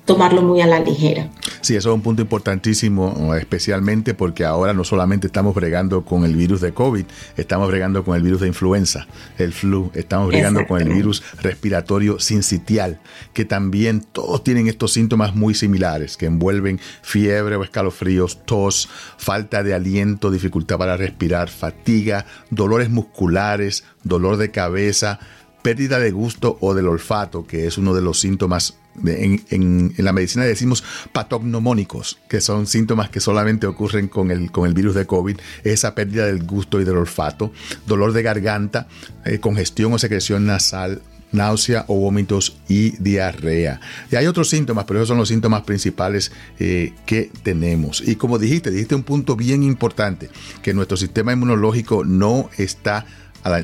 tomarlo 0.07 0.41
muy 0.41 0.63
a 0.63 0.67
la 0.67 0.81
ligera. 0.81 1.29
Sí, 1.61 1.75
eso 1.75 1.91
es 1.91 1.95
un 1.95 2.01
punto 2.01 2.23
importantísimo, 2.23 3.35
especialmente 3.35 4.15
porque 4.15 4.45
ahora 4.45 4.73
no 4.73 4.85
solamente 4.85 5.27
estamos 5.27 5.55
bregando 5.55 6.05
con 6.05 6.25
el 6.25 6.37
virus 6.37 6.61
de 6.61 6.73
COVID, 6.73 7.05
estamos 7.37 7.69
bregando 7.69 8.05
con 8.05 8.17
el 8.17 8.23
virus 8.23 8.41
de 8.41 8.47
influenza, 8.47 9.09
el 9.37 9.53
flu, 9.53 9.91
estamos 9.95 10.29
bregando 10.29 10.65
con 10.67 10.81
el 10.81 10.89
virus 10.89 11.23
respiratorio 11.43 12.21
sincitial, 12.21 13.01
que 13.35 13.45
también 13.45 14.01
todos 14.01 14.45
tienen 14.45 14.69
estos 14.69 14.93
síntomas 14.93 15.35
muy 15.35 15.55
similares, 15.55 16.17
que 16.17 16.27
envuelven 16.27 16.81
fiebre 17.03 17.57
o 17.57 17.65
escalofríos, 17.65 18.45
tos, 18.45 18.89
falta 19.19 19.65
de 19.65 19.75
aliento, 19.75 20.31
dificultad 20.31 20.79
para 20.79 20.97
respirar, 20.97 21.49
fatiga, 21.49 22.27
dolores 22.51 22.91
musculares, 22.91 23.85
dolor 24.05 24.37
de 24.37 24.53
cabeza, 24.53 25.19
pérdida 25.63 25.99
de 25.99 26.13
gusto 26.13 26.59
o 26.61 26.75
del 26.75 26.87
olfato, 26.87 27.45
que 27.45 27.67
es 27.67 27.77
uno 27.77 27.93
de 27.93 28.03
los 28.03 28.21
síntomas 28.21 28.79
en, 29.05 29.93
la 29.97 30.12
medicina 30.12 30.45
decimos 30.45 30.85
patognomónicos, 31.12 32.19
que 32.29 32.41
son 32.41 32.67
síntomas 32.67 33.11
que 33.11 33.21
solamente 33.21 33.67
ocurren 33.67 34.09
con 34.09 34.31
el, 34.31 34.50
con 34.50 34.67
el 34.67 34.75
virus 34.75 34.95
de 34.95 35.07
COVID, 35.07 35.37
esa 35.65 35.95
pérdida 35.95 36.26
del 36.26 36.45
gusto 36.45 36.81
y 36.81 36.85
del 36.85 36.97
olfato, 36.97 37.53
dolor 37.87 38.12
de 38.12 38.23
garganta, 38.23 38.88
eh, 39.25 39.38
congestión 39.38 39.93
o 39.93 39.99
secreción 39.99 40.47
nasal, 40.47 41.03
náusea 41.33 41.85
o 41.88 41.99
vómitos 41.99 42.57
y 42.69 42.91
diarrea. 43.03 43.81
Y 44.11 44.17
hay 44.17 44.26
otros 44.26 44.49
síntomas, 44.49 44.85
pero 44.85 45.00
esos 45.00 45.09
son 45.09 45.19
los 45.19 45.29
síntomas 45.29 45.62
principales 45.62 46.33
eh, 46.59 46.93
que 47.05 47.31
tenemos. 47.43 48.03
Y 48.07 48.17
como 48.17 48.38
dijiste, 48.38 48.71
dijiste 48.71 48.95
un 48.95 49.03
punto 49.03 49.37
bien 49.37 49.62
importante, 49.62 50.31
que 50.62 50.75
nuestro 50.75 50.97
sistema 50.97 51.33
inmunológico 51.33 52.05
no 52.05 52.49
está 52.57 53.07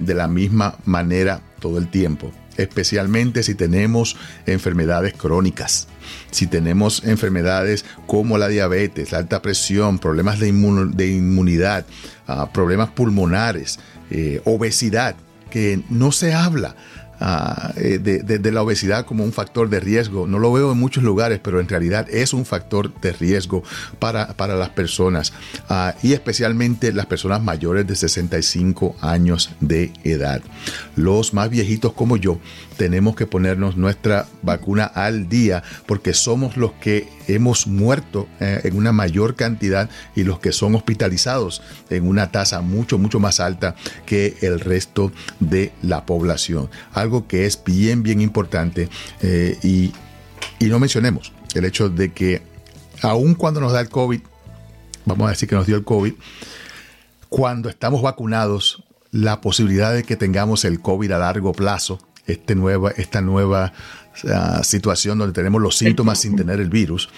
de 0.00 0.14
la 0.14 0.28
misma 0.28 0.76
manera 0.84 1.42
todo 1.58 1.78
el 1.78 1.88
tiempo 1.88 2.32
especialmente 2.56 3.42
si 3.42 3.54
tenemos 3.54 4.16
enfermedades 4.46 5.14
crónicas, 5.14 5.88
si 6.30 6.46
tenemos 6.46 7.04
enfermedades 7.04 7.84
como 8.06 8.38
la 8.38 8.48
diabetes, 8.48 9.12
la 9.12 9.18
alta 9.18 9.42
presión, 9.42 9.98
problemas 9.98 10.38
de, 10.38 10.48
inmunidad, 10.48 11.86
ah, 12.26 12.50
problemas 12.52 12.90
pulmonares, 12.90 13.78
eh, 14.10 14.40
obesidad, 14.44 15.16
que 15.50 15.82
no 15.90 16.12
se 16.12 16.32
habla 16.32 16.76
Ah, 17.24 17.72
eh, 17.76 18.00
de, 18.00 18.50
la 18.52 18.62
obesidad 18.62 19.06
como 19.06 19.22
un 19.22 19.32
factor 19.32 19.70
de 19.70 19.78
riesgo. 19.78 20.26
No 20.26 20.40
lo 20.40 20.52
veo 20.52 20.72
en 20.72 20.78
muchos 20.78 21.04
lugares, 21.04 21.38
pero 21.40 21.60
en 21.60 21.68
realidad 21.68 22.08
es 22.10 22.32
un 22.32 22.44
factor 22.44 22.92
de 23.00 23.12
riesgo 23.12 23.62
para, 24.00 24.32
para 24.32 24.56
las 24.56 24.70
personas 24.70 25.32
ah, 25.68 25.94
y 26.02 26.14
especialmente 26.14 26.92
las 26.92 27.06
personas 27.06 27.40
mayores 27.40 27.86
de 27.86 27.94
65 27.94 28.96
años 29.00 29.52
de 29.60 29.92
edad. 30.02 30.42
Los 30.96 31.32
más 31.32 31.48
viejitos 31.48 31.92
como 31.92 32.16
yo 32.16 32.40
tenemos 32.76 33.14
que 33.14 33.28
ponernos 33.28 33.76
nuestra 33.76 34.26
vacuna 34.42 34.84
al 34.86 35.28
día 35.28 35.62
porque 35.86 36.14
somos 36.14 36.56
los 36.56 36.72
que 36.72 37.08
hemos 37.28 37.66
muerto 37.66 38.28
eh, 38.40 38.60
en 38.64 38.76
una 38.76 38.92
mayor 38.92 39.36
cantidad 39.36 39.88
y 40.14 40.24
los 40.24 40.38
que 40.38 40.52
son 40.52 40.74
hospitalizados 40.74 41.62
en 41.90 42.06
una 42.06 42.30
tasa 42.30 42.60
mucho, 42.60 42.98
mucho 42.98 43.20
más 43.20 43.40
alta 43.40 43.74
que 44.06 44.36
el 44.40 44.60
resto 44.60 45.12
de 45.40 45.72
la 45.82 46.06
población. 46.06 46.70
Algo 46.92 47.26
que 47.26 47.46
es 47.46 47.62
bien, 47.64 48.02
bien 48.02 48.20
importante 48.20 48.88
eh, 49.20 49.58
y, 49.62 49.92
y 50.58 50.66
no 50.66 50.78
mencionemos 50.78 51.32
el 51.54 51.64
hecho 51.64 51.88
de 51.88 52.12
que 52.12 52.42
aun 53.02 53.34
cuando 53.34 53.60
nos 53.60 53.72
da 53.72 53.80
el 53.80 53.88
COVID, 53.88 54.20
vamos 55.04 55.26
a 55.26 55.30
decir 55.30 55.48
que 55.48 55.54
nos 55.54 55.66
dio 55.66 55.76
el 55.76 55.84
COVID, 55.84 56.14
cuando 57.28 57.68
estamos 57.68 58.02
vacunados, 58.02 58.84
la 59.10 59.40
posibilidad 59.40 59.92
de 59.92 60.04
que 60.04 60.16
tengamos 60.16 60.64
el 60.64 60.80
COVID 60.80 61.12
a 61.12 61.18
largo 61.18 61.52
plazo 61.52 61.98
este 62.26 62.54
nueva, 62.54 62.90
esta 62.92 63.20
nueva 63.20 63.72
ah, 64.32 64.62
situación 64.62 65.18
donde 65.18 65.32
tenemos 65.32 65.60
los 65.60 65.76
síntomas 65.76 66.20
sin 66.20 66.36
tener 66.36 66.60
el 66.60 66.70
virus, 66.70 67.08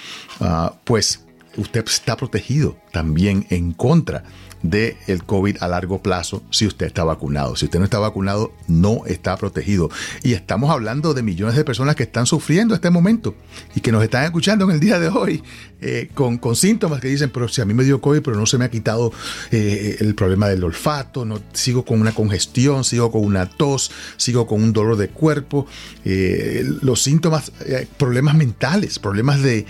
ah, 0.40 0.74
pues 0.84 1.24
usted 1.56 1.84
está 1.86 2.16
protegido 2.16 2.76
también 2.92 3.46
en 3.50 3.72
contra 3.72 4.24
del 4.64 4.96
el 5.06 5.24
COVID 5.24 5.58
a 5.60 5.68
largo 5.68 6.02
plazo 6.02 6.42
si 6.50 6.66
usted 6.66 6.86
está 6.86 7.04
vacunado. 7.04 7.54
Si 7.54 7.66
usted 7.66 7.78
no 7.78 7.84
está 7.84 7.98
vacunado, 7.98 8.52
no 8.66 9.04
está 9.06 9.36
protegido. 9.36 9.90
Y 10.22 10.32
estamos 10.32 10.70
hablando 10.70 11.14
de 11.14 11.22
millones 11.22 11.54
de 11.54 11.64
personas 11.64 11.94
que 11.94 12.02
están 12.02 12.26
sufriendo 12.26 12.74
este 12.74 12.90
momento 12.90 13.34
y 13.76 13.80
que 13.80 13.92
nos 13.92 14.02
están 14.02 14.24
escuchando 14.24 14.64
en 14.64 14.72
el 14.72 14.80
día 14.80 14.98
de 14.98 15.08
hoy 15.08 15.42
eh, 15.86 16.08
con, 16.14 16.40
síntomas 16.56 16.98
que 16.98 17.08
dicen, 17.08 17.28
pero 17.28 17.46
si 17.46 17.60
a 17.60 17.66
mí 17.66 17.74
me 17.74 17.84
dio 17.84 18.00
COVID, 18.00 18.22
pero 18.22 18.38
no 18.38 18.46
se 18.46 18.56
me 18.56 18.64
ha 18.64 18.70
quitado 18.70 19.12
eh, 19.50 19.96
el 20.00 20.14
problema 20.14 20.48
del 20.48 20.64
olfato, 20.64 21.26
no, 21.26 21.42
sigo 21.52 21.84
con 21.84 22.00
una 22.00 22.12
congestión, 22.12 22.84
sigo 22.84 23.12
con 23.12 23.22
una 23.22 23.50
tos, 23.50 23.90
sigo 24.16 24.46
con 24.46 24.62
un 24.62 24.72
dolor 24.72 24.96
de 24.96 25.08
cuerpo, 25.08 25.66
eh, 26.06 26.64
los 26.80 27.02
síntomas, 27.02 27.52
problemas 27.98 28.34
mentales, 28.34 28.98
problemas 28.98 29.42
de, 29.42 29.66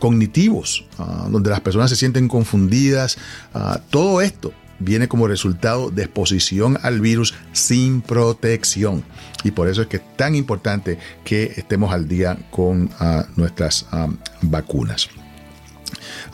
cognitivos, 0.00 0.86
ah, 1.00 1.28
donde 1.30 1.50
las 1.50 1.60
personas 1.60 1.90
se 1.90 1.96
sienten 1.96 2.28
confundidas, 2.28 3.18
ah, 3.54 3.80
todo 3.90 4.20
esto 4.20 4.52
viene 4.80 5.08
como 5.08 5.28
resultado 5.28 5.90
de 5.90 6.02
exposición 6.02 6.78
al 6.82 7.00
virus 7.00 7.34
sin 7.52 8.00
protección. 8.00 9.04
Y 9.44 9.52
por 9.52 9.68
eso 9.68 9.82
es 9.82 9.88
que 9.88 9.98
es 9.98 10.16
tan 10.16 10.34
importante 10.34 10.98
que 11.24 11.52
estemos 11.56 11.92
al 11.92 12.08
día 12.08 12.36
con 12.50 12.90
ah, 12.98 13.26
nuestras 13.36 13.86
ah, 13.92 14.08
vacunas. 14.42 15.08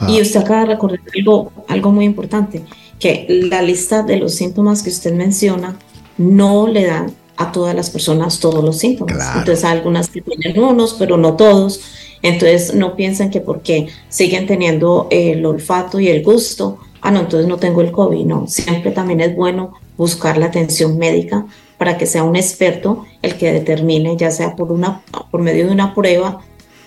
y 0.09 0.21
usted 0.21 0.41
acaba 0.41 0.61
de 0.61 0.67
recordar 0.67 1.01
algo, 1.15 1.53
algo 1.69 1.93
muy 1.93 2.05
importante, 2.05 2.65
que 2.99 3.27
la 3.29 3.63
lista 3.63 4.03
de 4.03 4.19
los 4.19 4.35
síntomas 4.35 4.83
que 4.83 4.91
usted 4.91 5.13
menciona 5.13 5.77
no 6.19 6.67
le 6.67 6.87
dan 6.87 7.13
a 7.37 7.53
todas 7.53 7.75
las 7.75 7.91
personas 7.91 8.41
todos 8.41 8.65
los 8.65 8.79
síntomas. 8.79 9.37
Entonces 9.37 9.65
hay 9.65 9.77
algunas 9.79 10.09
que 10.09 10.23
tienen 10.23 10.63
unos, 10.63 10.95
pero 10.95 11.17
no 11.17 11.35
todos. 11.35 11.81
Entonces 12.27 12.75
no 12.75 12.97
piensen 12.97 13.31
que 13.31 13.41
porque 13.41 13.87
siguen 14.09 14.49
teniendo 14.49 15.07
el 15.13 15.47
olfato 15.47 16.01
y 16.01 16.09
el 16.09 16.25
gusto, 16.25 16.79
ah, 17.01 17.13
no, 17.13 17.21
entonces 17.21 17.49
no 17.49 17.57
tengo 17.57 17.83
el 17.83 17.93
COVID. 17.93 18.27
No, 18.27 18.49
siempre 18.49 18.91
también 18.91 19.21
es 19.21 19.37
bueno 19.37 19.75
buscar 19.97 20.37
la 20.37 20.47
atención 20.47 20.99
médica 20.99 21.47
para 21.79 21.97
que 21.97 22.05
sea 22.05 22.25
un 22.25 22.35
experto 22.35 23.07
el 23.23 23.37
que 23.37 23.53
determine, 23.53 24.17
ya 24.17 24.33
sea 24.33 24.57
por, 24.57 24.73
una, 24.73 25.03
por 25.31 25.41
medio 25.41 25.67
de 25.67 25.73
una 25.73 25.95
prueba 25.95 26.41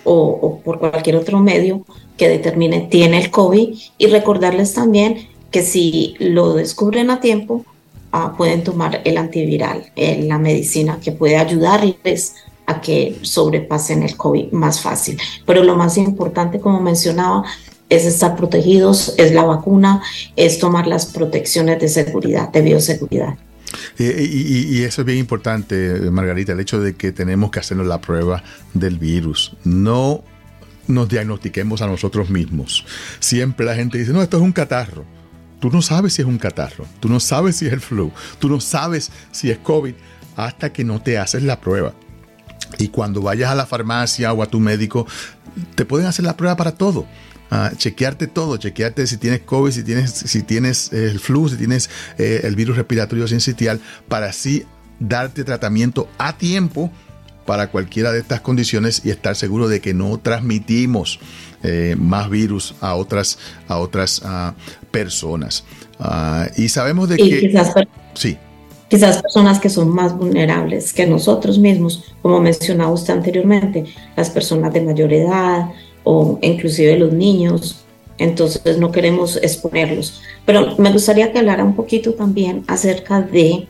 o, 0.04 0.60
por 0.62 0.78
cualquier 0.78 1.16
otro 1.16 1.38
medio, 1.38 1.86
que 2.18 2.28
determine 2.28 2.88
tiene 2.90 3.18
el 3.18 3.30
COVID 3.30 3.78
y 3.96 4.06
recordarles 4.08 4.74
también 4.74 5.26
que 5.50 5.62
si 5.62 6.16
lo 6.18 6.52
descubren 6.52 7.08
a 7.08 7.20
tiempo, 7.20 7.64
ah, 8.12 8.34
pueden 8.36 8.62
tomar 8.62 9.00
el 9.04 9.16
antiviral, 9.16 9.90
la 9.96 10.36
medicina 10.36 11.00
que 11.02 11.12
puede 11.12 11.38
ayudarles 11.38 12.34
que 12.78 13.18
sobrepasen 13.22 14.02
el 14.02 14.16
COVID 14.16 14.52
más 14.52 14.82
fácil. 14.82 15.18
Pero 15.46 15.64
lo 15.64 15.76
más 15.76 15.96
importante, 15.96 16.60
como 16.60 16.80
mencionaba, 16.80 17.44
es 17.88 18.04
estar 18.04 18.36
protegidos, 18.36 19.14
es 19.16 19.32
la 19.32 19.44
vacuna, 19.44 20.02
es 20.36 20.58
tomar 20.58 20.86
las 20.86 21.06
protecciones 21.06 21.80
de 21.80 21.88
seguridad, 21.88 22.50
de 22.50 22.60
bioseguridad. 22.60 23.36
Y, 23.98 24.82
eso 24.82 25.02
es 25.02 25.06
bien 25.06 25.18
importante, 25.18 26.10
Margarita, 26.10 26.52
el 26.52 26.60
hecho 26.60 26.80
de 26.80 26.94
que 26.94 27.12
tenemos 27.12 27.50
que 27.50 27.60
hacernos 27.60 27.86
la 27.86 28.00
prueba 28.00 28.42
del 28.74 28.98
virus. 28.98 29.56
No 29.64 30.22
nos 30.86 31.08
diagnostiquemos 31.08 31.82
a 31.82 31.86
nosotros 31.86 32.30
mismos. 32.30 32.84
Siempre 33.18 33.66
la 33.66 33.74
gente 33.74 33.98
dice, 33.98 34.12
no, 34.12 34.22
esto 34.22 34.36
es 34.36 34.42
un 34.42 34.52
catarro. 34.52 35.04
Tú 35.60 35.70
no 35.70 35.82
sabes 35.82 36.14
si 36.14 36.22
es 36.22 36.28
un 36.28 36.38
catarro, 36.38 36.86
tú 37.00 37.08
no 37.08 37.20
sabes 37.20 37.56
si 37.56 37.66
es 37.66 37.72
el 37.72 37.82
flu, 37.82 38.10
tú 38.38 38.48
no 38.48 38.60
sabes 38.60 39.10
si 39.30 39.50
es 39.50 39.58
COVID 39.58 39.92
hasta 40.34 40.72
que 40.72 40.84
no 40.84 41.02
te 41.02 41.18
haces 41.18 41.42
la 41.42 41.60
prueba. 41.60 41.92
Y 42.78 42.88
cuando 42.88 43.22
vayas 43.22 43.50
a 43.50 43.54
la 43.54 43.66
farmacia 43.66 44.32
o 44.32 44.42
a 44.42 44.46
tu 44.46 44.60
médico, 44.60 45.06
te 45.74 45.84
pueden 45.84 46.06
hacer 46.06 46.24
la 46.24 46.36
prueba 46.36 46.56
para 46.56 46.72
todo 46.72 47.06
chequearte 47.76 48.26
todo, 48.26 48.56
chequearte 48.56 49.06
si 49.06 49.16
tienes 49.16 49.40
COVID, 49.40 49.72
si 49.72 49.82
tienes, 49.82 50.10
si 50.12 50.42
tienes 50.42 50.92
el 50.92 51.18
flu, 51.18 51.48
si 51.48 51.56
tienes 51.56 51.90
eh, 52.18 52.42
el 52.44 52.54
virus 52.54 52.76
respiratorio 52.76 53.26
sincitial, 53.26 53.80
para 54.08 54.26
así 54.26 54.64
darte 55.00 55.44
tratamiento 55.44 56.08
a 56.18 56.36
tiempo 56.36 56.92
para 57.46 57.68
cualquiera 57.68 58.12
de 58.12 58.20
estas 58.20 58.40
condiciones 58.40 59.02
y 59.04 59.10
estar 59.10 59.34
seguro 59.34 59.68
de 59.68 59.80
que 59.80 59.94
no 59.94 60.18
transmitimos 60.18 61.18
eh, 61.64 61.96
más 61.98 62.30
virus 62.30 62.76
a 62.80 62.94
otras, 62.94 63.38
a 63.66 63.78
otras 63.78 64.22
ah, 64.24 64.54
personas. 64.92 65.64
Ah, 65.98 66.48
y 66.56 66.68
sabemos 66.68 67.08
de 67.08 67.16
que... 67.16 67.40
Quizás, 67.40 67.72
sí. 68.14 68.38
Quizás 68.90 69.22
personas 69.22 69.60
que 69.60 69.70
son 69.70 69.88
más 69.88 70.18
vulnerables 70.18 70.92
que 70.92 71.06
nosotros 71.06 71.60
mismos, 71.60 72.12
como 72.22 72.40
mencionaba 72.40 72.90
usted 72.90 73.14
anteriormente, 73.14 73.84
las 74.16 74.30
personas 74.30 74.72
de 74.72 74.80
mayor 74.80 75.12
edad, 75.12 75.70
o 76.02 76.40
inclusive 76.42 76.98
los 76.98 77.12
niños, 77.12 77.84
entonces 78.18 78.78
no 78.78 78.90
queremos 78.90 79.36
exponerlos. 79.36 80.20
Pero 80.44 80.74
me 80.78 80.90
gustaría 80.90 81.30
que 81.30 81.38
hablara 81.38 81.62
un 81.62 81.76
poquito 81.76 82.14
también 82.14 82.64
acerca 82.66 83.22
de 83.22 83.68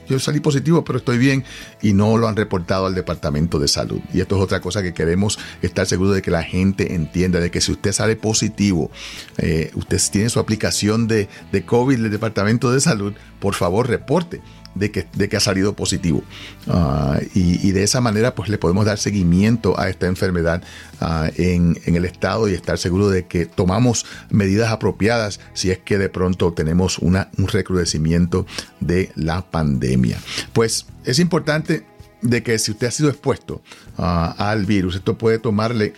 yo 0.07 0.19
salí 0.19 0.39
positivo, 0.39 0.83
pero 0.83 0.99
estoy 0.99 1.17
bien, 1.17 1.43
y 1.81 1.93
no 1.93 2.17
lo 2.17 2.27
han 2.27 2.35
reportado 2.35 2.85
al 2.85 2.95
Departamento 2.95 3.59
de 3.59 3.67
Salud. 3.67 3.99
Y 4.13 4.21
esto 4.21 4.37
es 4.37 4.41
otra 4.41 4.61
cosa 4.61 4.81
que 4.81 4.93
queremos 4.93 5.39
estar 5.61 5.85
seguros 5.85 6.15
de 6.15 6.21
que 6.21 6.31
la 6.31 6.43
gente 6.43 6.95
entienda, 6.95 7.39
de 7.39 7.51
que 7.51 7.61
si 7.61 7.71
usted 7.71 7.91
sale 7.91 8.15
positivo, 8.15 8.91
eh, 9.37 9.71
usted 9.75 9.99
tiene 10.11 10.29
su 10.29 10.39
aplicación 10.39 11.07
de, 11.07 11.27
de 11.51 11.65
COVID 11.65 11.97
del 11.97 12.11
Departamento 12.11 12.71
de 12.71 12.79
Salud, 12.79 13.13
por 13.39 13.55
favor 13.55 13.87
reporte 13.87 14.41
de 14.79 14.91
que, 14.91 15.05
de 15.13 15.29
que 15.29 15.37
ha 15.37 15.39
salido 15.39 15.73
positivo. 15.73 16.23
Ah, 16.67 17.19
y, 17.35 17.71
de 17.71 17.83
esa 17.83 18.01
manera 18.01 18.33
pues 18.33 18.49
le 18.49 18.57
podemos 18.57 18.85
dar 18.85 18.97
seguimiento 18.97 19.79
a 19.79 19.89
esta 19.89 20.07
enfermedad 20.07 20.63
ah, 21.01 21.29
en, 21.35 21.77
el 21.85 22.05
estado 22.05 22.47
y 22.47 22.53
estar 22.53 22.77
seguro 22.77 23.09
de 23.09 23.25
que 23.25 23.45
tomamos 23.45 24.05
medidas 24.29 24.71
apropiadas 24.71 25.39
si 25.53 25.71
es 25.71 25.77
que 25.79 25.97
de 25.97 26.09
pronto 26.09 26.53
tenemos 26.53 26.97
una, 26.99 27.29
un 27.37 27.47
recrudecimiento 27.47 28.45
de 28.79 29.11
la 29.15 29.41
pandemia. 29.41 30.17
Pues 30.53 30.85
es 31.03 31.19
importante 31.19 31.85
de 32.21 32.43
que 32.43 32.57
si 32.59 32.71
usted 32.71 32.87
ha 32.87 32.91
sido 32.91 33.09
expuesto 33.09 33.61
ah, 33.97 34.33
al 34.37 34.65
virus, 34.65 34.95
esto 34.95 35.17
puede 35.17 35.39
tomarle 35.39 35.93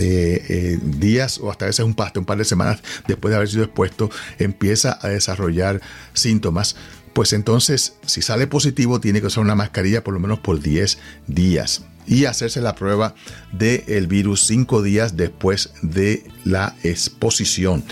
eh, 0.00 0.44
eh, 0.48 0.78
días 0.80 1.38
o 1.38 1.50
hasta 1.50 1.64
a 1.64 1.68
veces 1.68 1.84
un, 1.84 1.96
un 2.14 2.24
par 2.24 2.38
de 2.38 2.44
semanas 2.44 2.80
después 3.08 3.30
de 3.30 3.36
haber 3.36 3.48
sido 3.48 3.64
expuesto, 3.64 4.10
empieza 4.38 4.96
a 5.02 5.08
desarrollar 5.08 5.80
síntomas 6.12 6.76
pues 7.18 7.32
entonces 7.32 7.94
si 8.06 8.22
sale 8.22 8.46
positivo 8.46 9.00
tiene 9.00 9.20
que 9.20 9.26
usar 9.26 9.42
una 9.42 9.56
mascarilla 9.56 10.04
por 10.04 10.14
lo 10.14 10.20
menos 10.20 10.38
por 10.38 10.60
10 10.60 10.98
días 11.26 11.82
y 12.06 12.26
hacerse 12.26 12.60
la 12.60 12.76
prueba 12.76 13.16
del 13.50 14.06
virus 14.06 14.46
5 14.46 14.82
días 14.82 15.16
después 15.16 15.70
de 15.82 16.22
la 16.44 16.76
exposición. 16.84 17.82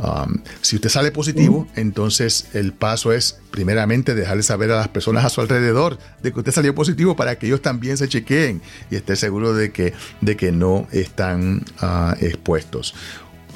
Um, 0.00 0.42
si 0.62 0.74
usted 0.74 0.88
sale 0.88 1.12
positivo, 1.12 1.68
entonces 1.76 2.46
el 2.54 2.72
paso 2.72 3.12
es 3.12 3.38
primeramente 3.52 4.16
dejarle 4.16 4.42
saber 4.42 4.72
a 4.72 4.78
las 4.78 4.88
personas 4.88 5.24
a 5.24 5.28
su 5.28 5.40
alrededor 5.40 5.96
de 6.20 6.32
que 6.32 6.40
usted 6.40 6.50
salió 6.50 6.74
positivo 6.74 7.14
para 7.14 7.38
que 7.38 7.46
ellos 7.46 7.62
también 7.62 7.96
se 7.96 8.08
chequeen 8.08 8.62
y 8.90 8.96
esté 8.96 9.14
seguro 9.14 9.54
de 9.54 9.70
que, 9.70 9.94
de 10.22 10.36
que 10.36 10.50
no 10.50 10.88
están 10.90 11.64
uh, 11.80 12.16
expuestos. 12.20 12.96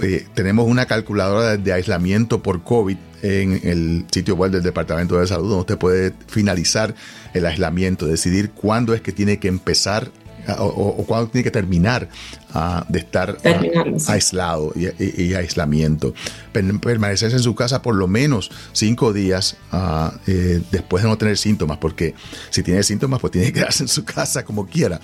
Eh, 0.03 0.27
tenemos 0.35 0.67
una 0.69 0.87
calculadora 0.87 1.57
de 1.57 1.73
aislamiento 1.73 2.43
por 2.43 2.63
COVID 2.63 2.97
en 3.23 3.61
el 3.65 4.05
sitio 4.11 4.37
web 4.37 4.51
del 4.51 4.63
Departamento 4.63 5.19
de 5.19 5.27
Salud, 5.27 5.49
donde 5.49 5.61
usted 5.61 5.79
puede 5.79 6.13
finalizar 6.27 6.95
el 7.33 7.47
aislamiento, 7.47 8.07
decidir 8.07 8.51
cuándo 8.51 8.95
es 8.95 9.01
que 9.01 9.13
tiene 9.13 9.39
que 9.39 9.49
empezar 9.49 10.11
o, 10.59 11.05
cuándo 11.07 11.29
tiene 11.29 11.45
que 11.45 11.51
terminar 11.51 12.09
ah, 12.53 12.85
de 12.89 13.01
estar 13.01 13.37
ah, 13.45 13.85
aislado 14.09 14.73
y, 14.77 15.35
aislamiento. 15.35 16.15
Permanecerse 16.53 17.37
en 17.37 17.43
su 17.43 17.55
casa 17.55 17.83
por 17.83 17.95
lo 17.95 18.07
menos 18.07 18.51
cinco 18.73 19.13
días 19.13 19.57
ah, 19.73 20.13
eh, 20.27 20.63
después 20.71 21.03
de 21.03 21.09
no 21.09 21.19
tener 21.19 21.37
síntomas, 21.39 21.79
porque 21.79 22.15
si 22.51 22.63
tiene 22.63 22.83
síntomas, 22.83 23.21
pues 23.21 23.33
tiene 23.33 23.49
que 23.49 23.55
quedarse 23.55 23.85
en 23.85 23.89
su 23.89 24.05
casa 24.05 24.45
como 24.45 24.67
quiera. 24.67 25.01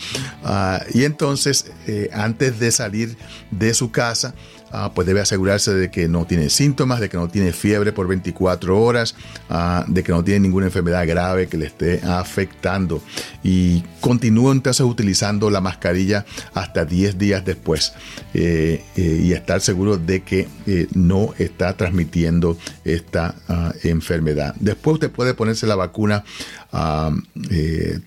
y 0.92 1.04
entonces, 1.04 1.72
eh, 1.86 2.10
antes 2.12 2.58
de 2.58 2.70
salir 2.70 3.16
de 3.50 3.74
su 3.74 3.90
casa, 3.90 4.34
Ah, 4.72 4.92
pues 4.94 5.06
debe 5.06 5.20
asegurarse 5.20 5.74
de 5.74 5.90
que 5.90 6.08
no 6.08 6.24
tiene 6.24 6.48
síntomas, 6.48 7.00
de 7.00 7.08
que 7.08 7.16
no 7.16 7.28
tiene 7.28 7.52
fiebre 7.52 7.92
por 7.92 8.08
24 8.08 8.80
horas, 8.80 9.14
ah, 9.50 9.84
de 9.86 10.02
que 10.02 10.12
no 10.12 10.24
tiene 10.24 10.40
ninguna 10.40 10.66
enfermedad 10.66 11.06
grave 11.06 11.46
que 11.48 11.58
le 11.58 11.66
esté 11.66 12.00
afectando. 12.02 13.02
Y 13.42 13.82
continúa 14.00 14.52
entonces 14.52 14.84
utilizando 14.84 15.50
la 15.50 15.60
mascarilla 15.60 16.24
hasta 16.54 16.84
10 16.84 17.18
días 17.18 17.44
después 17.44 17.92
eh, 18.34 18.84
eh, 18.96 19.20
y 19.22 19.32
estar 19.32 19.60
seguro 19.60 19.96
de 19.96 20.22
que 20.22 20.48
eh, 20.66 20.88
no 20.94 21.34
está 21.38 21.76
transmitiendo 21.76 22.58
esta 22.84 23.34
ah, 23.48 23.72
enfermedad. 23.84 24.54
Después 24.58 24.94
usted 24.94 25.10
puede 25.10 25.34
ponerse 25.34 25.66
la 25.66 25.76
vacuna 25.76 26.24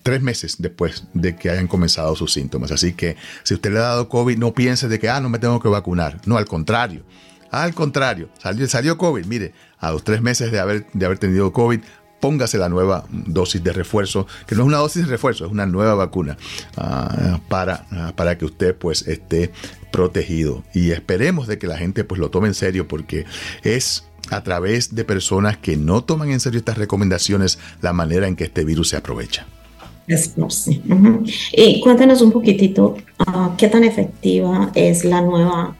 tres 0.02 0.22
meses 0.22 0.56
después 0.58 1.04
de 1.14 1.36
que 1.36 1.50
hayan 1.50 1.68
comenzado 1.68 2.16
sus 2.16 2.32
síntomas. 2.32 2.72
Así 2.72 2.94
que 2.94 3.16
si 3.44 3.54
usted 3.54 3.70
le 3.72 3.78
ha 3.78 3.82
dado 3.82 4.08
COVID, 4.08 4.36
no 4.38 4.54
piense 4.54 4.88
de 4.88 4.98
que, 4.98 5.08
ah, 5.08 5.20
no 5.20 5.28
me 5.28 5.38
tengo 5.38 5.60
que 5.60 5.68
vacunar. 5.68 6.20
No, 6.26 6.36
al 6.36 6.46
contrario. 6.46 6.55
Al 7.50 7.74
contrario, 7.74 8.28
salió, 8.38 8.68
salió 8.68 8.98
COVID. 8.98 9.24
Mire, 9.26 9.52
a 9.78 9.90
los 9.90 10.04
tres 10.04 10.20
meses 10.20 10.50
de 10.52 10.58
haber, 10.58 10.86
de 10.92 11.06
haber 11.06 11.18
tenido 11.18 11.52
COVID, 11.52 11.80
póngase 12.20 12.58
la 12.58 12.68
nueva 12.68 13.04
dosis 13.10 13.62
de 13.62 13.72
refuerzo, 13.72 14.26
que 14.46 14.54
no 14.54 14.62
es 14.62 14.66
una 14.66 14.78
dosis 14.78 15.04
de 15.04 15.08
refuerzo, 15.08 15.46
es 15.46 15.52
una 15.52 15.66
nueva 15.66 15.94
vacuna 15.94 16.36
ah, 16.76 17.40
para, 17.48 17.86
ah, 17.90 18.12
para 18.16 18.36
que 18.38 18.44
usted 18.44 18.74
pues 18.74 19.06
esté 19.06 19.52
protegido. 19.90 20.64
Y 20.74 20.90
esperemos 20.90 21.46
de 21.46 21.58
que 21.58 21.66
la 21.66 21.78
gente 21.78 22.04
pues 22.04 22.20
lo 22.20 22.30
tome 22.30 22.48
en 22.48 22.54
serio 22.54 22.88
porque 22.88 23.26
es 23.62 24.04
a 24.30 24.42
través 24.42 24.94
de 24.94 25.04
personas 25.04 25.56
que 25.56 25.76
no 25.76 26.02
toman 26.02 26.30
en 26.30 26.40
serio 26.40 26.58
estas 26.58 26.78
recomendaciones 26.78 27.58
la 27.80 27.92
manera 27.92 28.26
en 28.26 28.34
que 28.36 28.44
este 28.44 28.64
virus 28.64 28.88
se 28.88 28.96
aprovecha. 28.96 29.46
Y 31.52 31.80
cuéntanos 31.80 32.22
un 32.22 32.32
poquitito 32.32 32.96
qué 33.56 33.68
tan 33.68 33.82
efectiva 33.82 34.70
es 34.74 35.04
la 35.04 35.20
nueva 35.20 35.76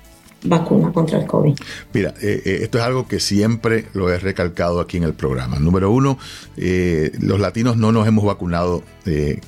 vacuna 0.49 0.93
contra 0.93 1.19
el 1.19 1.27
COVID? 1.27 1.55
Mira, 1.93 2.15
eh, 2.21 2.43
eh, 2.45 2.59
esto 2.63 2.79
es 2.79 2.85
algo 2.85 3.07
que 3.07 3.21
siempre 3.21 3.87
lo 3.93 4.11
he 4.11 4.19
recalcado 4.19 4.81
aquí 4.81 4.97
en 4.97 5.05
el 5.05 5.15
programa. 5.15 5.59
Número 5.59 5.91
uno, 5.91 6.19
eh, 6.57 7.13
los 7.21 7.41
latinos 7.41 7.77
no 7.77 7.93
nos 7.93 8.07
hemos 8.07 8.25
vacunado 8.25 8.83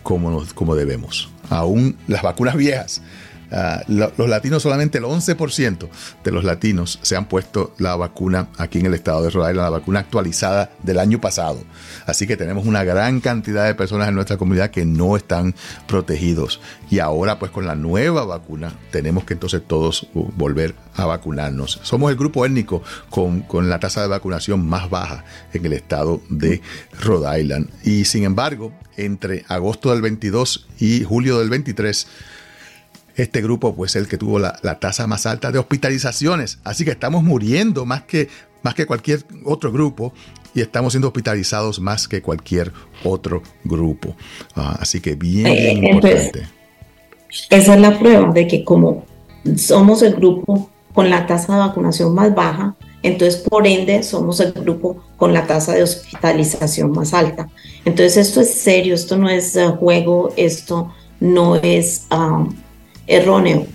como, 0.02 0.44
como 0.54 0.76
debemos. 0.76 1.30
Aún 1.50 1.96
las 2.06 2.22
vacunas 2.22 2.56
viejas 2.56 3.02
Ah, 3.50 3.82
los 3.88 4.28
latinos, 4.28 4.62
solamente 4.62 4.98
el 4.98 5.04
11% 5.04 5.88
de 6.22 6.30
los 6.30 6.44
latinos 6.44 6.98
se 7.02 7.16
han 7.16 7.26
puesto 7.28 7.74
la 7.78 7.96
vacuna 7.96 8.48
aquí 8.58 8.78
en 8.78 8.86
el 8.86 8.94
estado 8.94 9.22
de 9.22 9.30
Rhode 9.30 9.52
Island, 9.52 9.70
la 9.70 9.78
vacuna 9.78 10.00
actualizada 10.00 10.70
del 10.82 10.98
año 10.98 11.20
pasado. 11.20 11.62
Así 12.06 12.26
que 12.26 12.36
tenemos 12.36 12.66
una 12.66 12.84
gran 12.84 13.20
cantidad 13.20 13.64
de 13.64 13.74
personas 13.74 14.08
en 14.08 14.14
nuestra 14.14 14.36
comunidad 14.36 14.70
que 14.70 14.84
no 14.84 15.16
están 15.16 15.54
protegidos. 15.86 16.60
Y 16.90 16.98
ahora 16.98 17.38
pues 17.38 17.50
con 17.50 17.66
la 17.66 17.74
nueva 17.74 18.24
vacuna 18.24 18.72
tenemos 18.90 19.24
que 19.24 19.34
entonces 19.34 19.62
todos 19.66 20.06
uh, 20.14 20.30
volver 20.36 20.74
a 20.94 21.06
vacunarnos. 21.06 21.80
Somos 21.82 22.10
el 22.10 22.18
grupo 22.18 22.44
étnico 22.44 22.82
con, 23.08 23.40
con 23.40 23.70
la 23.70 23.80
tasa 23.80 24.02
de 24.02 24.08
vacunación 24.08 24.66
más 24.66 24.90
baja 24.90 25.24
en 25.54 25.64
el 25.64 25.72
estado 25.72 26.20
de 26.28 26.60
Rhode 27.00 27.40
Island. 27.40 27.70
Y 27.82 28.04
sin 28.04 28.24
embargo, 28.24 28.72
entre 28.96 29.44
agosto 29.48 29.90
del 29.90 30.02
22 30.02 30.66
y 30.78 31.04
julio 31.04 31.38
del 31.38 31.48
23, 31.48 32.06
este 33.18 33.42
grupo 33.42 33.74
pues 33.74 33.96
el 33.96 34.06
que 34.06 34.16
tuvo 34.16 34.38
la, 34.38 34.52
tasa 34.80 35.06
más 35.06 35.26
alta 35.26 35.50
de 35.50 35.58
hospitalizaciones. 35.58 36.58
Así 36.64 36.84
que 36.84 36.92
estamos 36.92 37.22
muriendo 37.22 37.84
más 37.84 38.02
que, 38.02 38.28
más 38.62 38.74
que 38.74 38.86
cualquier 38.86 39.24
otro 39.44 39.72
grupo 39.72 40.12
y 40.54 40.60
estamos 40.60 40.92
siendo 40.92 41.08
hospitalizados 41.08 41.80
más 41.80 42.06
que 42.06 42.22
cualquier 42.22 42.72
otro 43.04 43.42
grupo. 43.64 44.16
Ah, 44.54 44.78
así 44.80 45.00
que 45.00 45.16
bien, 45.16 45.52
bien 45.52 45.84
eh, 45.84 45.90
importante. 45.90 46.48
Esa 47.50 47.74
es 47.74 47.80
la 47.80 47.98
prueba 47.98 48.32
de 48.32 48.46
que 48.46 48.64
como 48.64 49.04
somos 49.56 50.02
el 50.02 50.14
grupo 50.14 50.70
con 50.94 51.10
la 51.10 51.26
tasa 51.26 51.54
de 51.54 51.58
vacunación 51.58 52.14
más 52.14 52.34
baja, 52.34 52.76
entonces 53.02 53.40
por 53.40 53.66
ende 53.66 54.02
somos 54.02 54.40
el 54.40 54.52
grupo 54.52 55.04
con 55.16 55.32
la 55.32 55.46
tasa 55.46 55.74
de 55.74 55.82
hospitalización 55.82 56.92
más 56.92 57.12
alta. 57.14 57.48
Entonces 57.84 58.28
esto 58.28 58.40
es 58.40 58.54
serio, 58.54 58.94
esto 58.94 59.18
no 59.18 59.28
es 59.28 59.56
uh, 59.56 59.72
juego, 59.76 60.32
esto 60.36 60.92
no 61.18 61.56
es... 61.56 62.06
Um, 62.12 62.54
erróneo. 63.08 63.66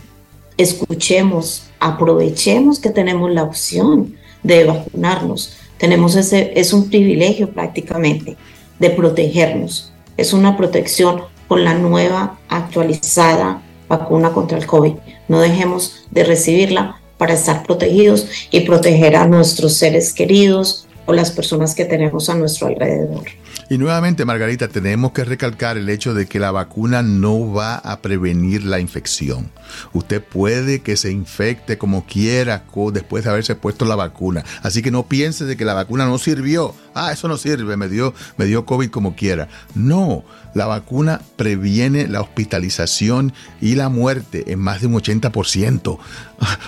Escuchemos, 0.57 1.65
aprovechemos 1.79 2.79
que 2.79 2.91
tenemos 2.91 3.31
la 3.31 3.43
opción 3.43 4.15
de 4.43 4.63
vacunarnos. 4.63 5.57
Tenemos 5.77 6.15
ese, 6.15 6.53
es 6.55 6.71
un 6.71 6.89
privilegio 6.89 7.49
prácticamente 7.49 8.37
de 8.79 8.89
protegernos. 8.91 9.91
Es 10.15 10.31
una 10.31 10.55
protección 10.55 11.23
con 11.47 11.63
la 11.63 11.73
nueva 11.73 12.39
actualizada 12.47 13.61
vacuna 13.89 14.31
contra 14.31 14.57
el 14.57 14.65
COVID. 14.65 14.93
No 15.27 15.41
dejemos 15.41 16.05
de 16.11 16.23
recibirla 16.23 17.01
para 17.17 17.33
estar 17.33 17.63
protegidos 17.63 18.27
y 18.51 18.61
proteger 18.61 19.15
a 19.15 19.27
nuestros 19.27 19.73
seres 19.73 20.13
queridos 20.13 20.87
o 21.05 21.13
las 21.13 21.31
personas 21.31 21.75
que 21.75 21.85
tenemos 21.85 22.29
a 22.29 22.35
nuestro 22.35 22.67
alrededor. 22.67 23.23
Y 23.69 23.77
nuevamente, 23.77 24.25
Margarita, 24.25 24.67
tenemos 24.67 25.11
que 25.13 25.23
recalcar 25.23 25.77
el 25.77 25.89
hecho 25.89 26.13
de 26.13 26.25
que 26.25 26.39
la 26.39 26.51
vacuna 26.51 27.01
no 27.01 27.51
va 27.51 27.75
a 27.75 28.01
prevenir 28.01 28.63
la 28.63 28.79
infección. 28.79 29.51
Usted 29.93 30.23
puede 30.23 30.81
que 30.81 30.97
se 30.97 31.11
infecte 31.11 31.77
como 31.77 32.05
quiera 32.05 32.65
después 32.91 33.23
de 33.23 33.29
haberse 33.29 33.55
puesto 33.55 33.85
la 33.85 33.95
vacuna. 33.95 34.43
Así 34.61 34.81
que 34.81 34.91
no 34.91 35.03
piense 35.03 35.45
de 35.45 35.55
que 35.55 35.65
la 35.65 35.73
vacuna 35.73 36.05
no 36.05 36.17
sirvió. 36.17 36.75
Ah, 36.93 37.11
eso 37.11 37.27
no 37.27 37.37
sirve, 37.37 37.77
me 37.77 37.89
dio, 37.89 38.13
me 38.37 38.45
dio 38.45 38.65
COVID 38.65 38.89
como 38.89 39.15
quiera. 39.15 39.47
No, 39.73 40.23
la 40.53 40.65
vacuna 40.65 41.21
previene 41.35 42.07
la 42.07 42.21
hospitalización 42.21 43.33
y 43.61 43.75
la 43.75 43.89
muerte 43.89 44.51
en 44.51 44.59
más 44.59 44.81
de 44.81 44.87
un 44.87 44.93
80%. 44.93 45.97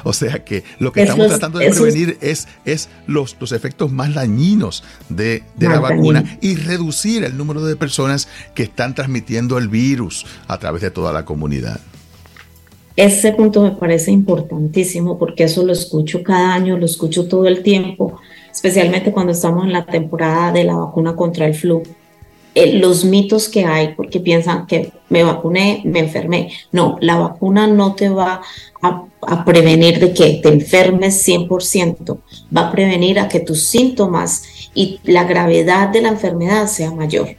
O 0.06 0.14
sea 0.14 0.46
que 0.46 0.64
lo 0.80 0.94
que 0.94 1.02
estamos 1.02 1.28
tratando 1.28 1.60
de 1.60 1.70
prevenir 1.70 2.18
es, 2.22 2.48
es 2.64 2.88
los, 3.08 3.36
los 3.42 3.52
efectos 3.52 3.92
más 3.92 4.14
dañinos 4.14 4.86
de, 5.10 5.44
la 5.58 5.80
vacuna 5.80 6.38
y 6.40 6.56
reducir 6.56 7.26
el 7.26 7.38
número 7.38 7.66
de 7.66 7.76
personas 7.76 8.30
que 8.54 8.64
están 8.64 8.96
transmitiendo 8.96 9.58
el 9.58 9.68
virus 9.68 10.26
a 10.48 10.58
través 10.60 10.82
de 10.82 10.92
toda 10.92 11.12
la 11.12 11.26
comunidad. 11.26 11.82
Ese 12.96 13.34
punto 13.34 13.62
me 13.62 13.72
parece 13.72 14.12
importantísimo 14.12 15.20
porque 15.20 15.44
eso 15.44 15.66
lo 15.66 15.74
escucho 15.74 16.24
cada 16.24 16.54
año, 16.54 16.78
lo 16.78 16.86
escucho 16.86 17.28
todo 17.28 17.46
el 17.48 17.62
tiempo, 17.62 18.20
especialmente 18.50 19.12
cuando 19.12 19.34
estamos 19.34 19.66
en 19.66 19.74
la 19.74 19.86
temporada 19.86 20.54
de 20.54 20.64
la 20.64 20.76
vacuna 20.76 21.16
contra 21.16 21.46
el 21.46 21.56
flu. 21.56 21.84
Eh, 22.56 22.80
los 22.80 23.04
mitos 23.04 23.50
que 23.50 23.66
hay, 23.66 23.94
porque 23.96 24.20
piensan 24.20 24.66
que 24.66 24.92
me 25.10 25.24
vacuné, 25.24 25.82
me 25.86 26.00
enfermé. 26.00 26.52
No, 26.72 26.98
la 27.02 27.18
vacuna 27.18 27.68
no 27.68 27.96
te 27.96 28.10
va 28.10 28.42
a, 28.82 29.04
a 29.22 29.46
prevenir 29.46 30.00
de 30.00 30.14
que 30.14 30.40
te 30.42 30.50
enfermes 30.50 31.28
100%, 31.28 32.18
va 32.56 32.70
a 32.70 32.72
prevenir 32.72 33.20
a 33.20 33.28
que 33.28 33.42
tus 33.42 33.64
síntomas 33.64 34.44
y 34.74 35.00
la 35.04 35.26
gravedad 35.26 35.90
de 35.90 36.02
la 36.02 36.10
enfermedad 36.10 36.68
sea 36.68 36.92
mayor. 36.92 37.36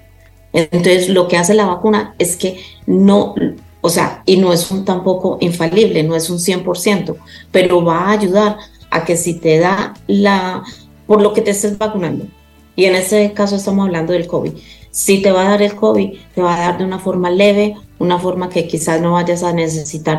Entonces, 0.53 1.09
lo 1.09 1.29
que 1.29 1.37
hace 1.37 1.55
la 1.55 1.67
vacuna 1.67 2.15
es 2.19 2.37
que 2.37 2.61
no 2.87 3.35
o 3.87 3.89
sea, 3.89 4.25
y 4.27 4.37
no 4.37 4.53
es 4.53 4.69
un 4.73 4.85
tampoco 4.85 5.39
infalible, 5.41 6.03
no 6.03 6.17
es 6.17 6.29
un 6.29 6.39
100%, 6.39 7.17
pero 7.53 7.85
va 7.85 8.01
a 8.01 8.11
ayudar 8.11 8.57
a 8.91 9.05
que 9.05 9.17
si 9.17 9.35
te 9.35 9.61
da 9.61 9.95
la, 10.09 10.65
por 11.07 11.23
lo 11.23 11.33
que 11.33 11.41
te 11.41 11.53
estés 11.53 11.79
vacunando, 11.79 12.27
y 12.77 12.85
en 12.85 12.95
este 12.95 13.33
caso 13.33 13.57
estamos 13.57 13.87
hablando 13.87 14.13
del 14.13 14.27
COVID, 14.27 14.53
si 14.91 15.21
te 15.21 15.33
va 15.33 15.43
a 15.47 15.51
dar 15.51 15.63
el 15.63 15.75
COVID, 15.75 16.19
te 16.35 16.41
va 16.41 16.55
a 16.55 16.59
dar 16.59 16.79
de 16.79 16.85
una 16.85 16.99
forma 16.99 17.31
leve, 17.31 17.75
una 17.99 18.19
forma 18.19 18.49
que 18.49 18.69
quizás 18.69 19.01
no 19.01 19.13
vayas 19.13 19.43
a 19.43 19.53
necesitar 19.53 20.19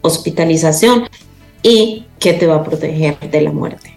hospitalización 0.00 1.08
y 1.62 2.06
que 2.18 2.34
te 2.34 2.46
va 2.46 2.56
a 2.56 2.64
proteger 2.64 3.18
de 3.18 3.40
la 3.40 3.52
muerte. 3.52 3.92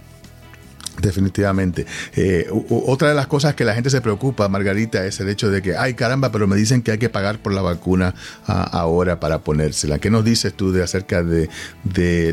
Definitivamente. 1.01 1.85
Eh, 2.15 2.47
otra 2.69 3.09
de 3.09 3.15
las 3.15 3.27
cosas 3.27 3.53
que 3.53 3.65
la 3.65 3.75
gente 3.75 3.89
se 3.89 4.01
preocupa, 4.01 4.47
Margarita, 4.49 5.05
es 5.05 5.19
el 5.19 5.29
hecho 5.29 5.51
de 5.51 5.61
que, 5.61 5.75
ay 5.75 5.93
caramba, 5.93 6.31
pero 6.31 6.47
me 6.47 6.55
dicen 6.55 6.81
que 6.81 6.91
hay 6.91 6.97
que 6.97 7.09
pagar 7.09 7.39
por 7.39 7.53
la 7.53 7.61
vacuna 7.61 8.15
ah, 8.47 8.63
ahora 8.71 9.19
para 9.19 9.39
ponérsela. 9.39 9.99
¿Qué 9.99 10.09
nos 10.09 10.23
dices 10.23 10.53
tú 10.53 10.71
de 10.71 10.83
acerca 10.83 11.21
de, 11.23 11.49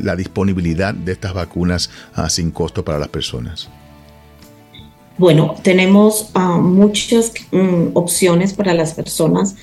la 0.02 0.16
disponibilidad 0.16 0.94
de 0.94 1.12
estas 1.12 1.34
vacunas 1.34 1.90
ah, 2.14 2.30
sin 2.30 2.50
costo 2.50 2.84
para 2.84 2.98
las 2.98 3.08
personas? 3.08 3.68
Bueno, 5.22 5.54
tenemos 5.62 6.30
ah, 6.34 6.58
muchas 6.58 7.32
mm, 7.52 7.90
opciones 7.94 8.54
para 8.54 8.74
las 8.74 8.94
personas. 8.94 9.54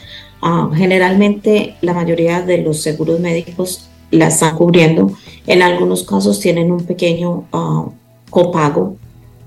generalmente 0.73 1.75
la 1.81 1.93
mayoría 1.93 2.39
de 2.41 2.59
los 2.59 2.81
seguros 2.81 3.19
médicos 3.19 3.89
la 4.09 4.27
están 4.27 4.55
cubriendo. 4.55 5.11
En 5.47 5.61
algunos 5.61 6.03
casos 6.03 6.39
tienen 6.39 6.71
un 6.71 6.85
pequeño 6.85 7.43
copago, 8.29 8.95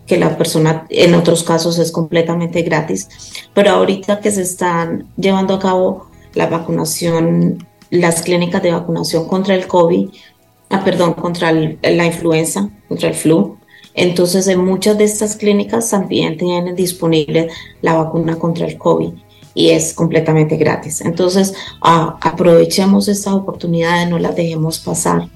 que 0.07 0.19
la 0.19 0.37
persona 0.37 0.85
en 0.91 1.15
otros 1.15 1.45
casos 1.45 1.79
es 1.79 1.91
completamente 1.91 2.61
gratis, 2.61 3.09
pero 3.55 3.71
ahorita 3.71 4.21
que 4.21 4.31
se 4.31 4.43
están 4.43 5.07
llevando 5.17 5.55
a 5.55 5.61
cabo 5.61 6.11
la 6.35 6.47
vacunación, 6.47 7.67
las 7.89 8.21
clínicas 8.21 8.63
de 8.63 8.73
vacunación 8.73 9.27
contra 9.27 9.55
el 9.55 9.67
COVID, 9.67 10.11
ah, 10.69 10.85
perdón, 10.85 11.15
contra 11.15 11.53
la 11.53 12.05
influenza, 12.05 12.69
contra 12.87 13.09
el 13.09 13.15
flu, 13.15 13.57
entonces 13.95 14.47
en 14.49 14.65
muchas 14.65 14.99
de 14.99 15.05
estas 15.05 15.37
clínicas 15.37 15.91
también 15.91 16.37
tienen 16.37 16.75
disponible 16.75 17.49
la 17.81 17.95
vacuna 17.95 18.39
contra 18.39 18.67
el 18.67 18.79
COVID 18.79 19.11
y 19.55 19.71
es 19.71 19.93
completamente 19.93 20.57
gratis. 20.57 21.03
Entonces, 21.03 21.55
ah, 21.83 22.19
aprovechemos 22.23 23.09
esta 23.09 23.35
oportunidad, 23.35 24.09
no 24.09 24.19
la 24.19 24.33
dejemos 24.33 24.79
pasar. 24.79 25.29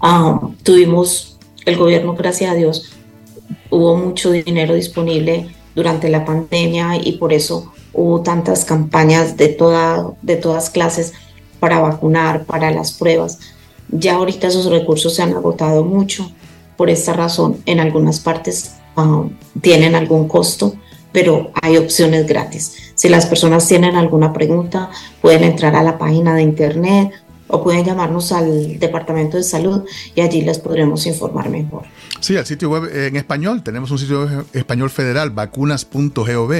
Ah, 0.00 0.40
tuvimos 0.62 1.38
el 1.64 1.76
gobierno, 1.76 2.14
gracias 2.14 2.50
a 2.50 2.54
Dios, 2.54 2.92
hubo 3.70 3.96
mucho 3.96 4.32
dinero 4.32 4.74
disponible 4.74 5.48
durante 5.74 6.08
la 6.08 6.24
pandemia 6.24 6.96
y 6.96 7.12
por 7.12 7.32
eso 7.32 7.72
hubo 7.92 8.20
tantas 8.22 8.64
campañas 8.64 9.36
de, 9.36 9.48
toda, 9.48 10.12
de 10.22 10.36
todas 10.36 10.70
clases 10.70 11.12
para 11.60 11.80
vacunar, 11.80 12.44
para 12.44 12.70
las 12.70 12.92
pruebas. 12.92 13.38
Ya 13.88 14.14
ahorita 14.14 14.48
esos 14.48 14.66
recursos 14.66 15.14
se 15.14 15.22
han 15.22 15.34
agotado 15.34 15.84
mucho. 15.84 16.30
Por 16.76 16.90
esta 16.90 17.12
razón, 17.12 17.58
en 17.66 17.80
algunas 17.80 18.20
partes 18.20 18.76
ah, 18.96 19.24
tienen 19.60 19.94
algún 19.94 20.28
costo, 20.28 20.74
pero 21.12 21.52
hay 21.60 21.76
opciones 21.76 22.26
gratis. 22.26 22.92
Si 22.94 23.08
las 23.08 23.26
personas 23.26 23.66
tienen 23.68 23.96
alguna 23.96 24.32
pregunta, 24.32 24.90
pueden 25.20 25.44
entrar 25.44 25.76
a 25.76 25.82
la 25.82 25.98
página 25.98 26.34
de 26.34 26.42
internet 26.42 27.12
o 27.48 27.62
pueden 27.62 27.84
llamarnos 27.84 28.32
al 28.32 28.78
Departamento 28.78 29.36
de 29.36 29.42
Salud 29.42 29.84
y 30.14 30.22
allí 30.22 30.40
les 30.40 30.58
podremos 30.58 31.06
informar 31.06 31.50
mejor. 31.50 31.82
Sí, 32.20 32.34
el 32.34 32.46
sitio 32.46 32.70
web 32.70 32.90
en 32.94 33.16
español, 33.16 33.62
tenemos 33.62 33.90
un 33.90 33.98
sitio 33.98 34.24
web 34.24 34.46
español 34.52 34.88
federal, 34.88 35.30
vacunas.gov. 35.30 36.52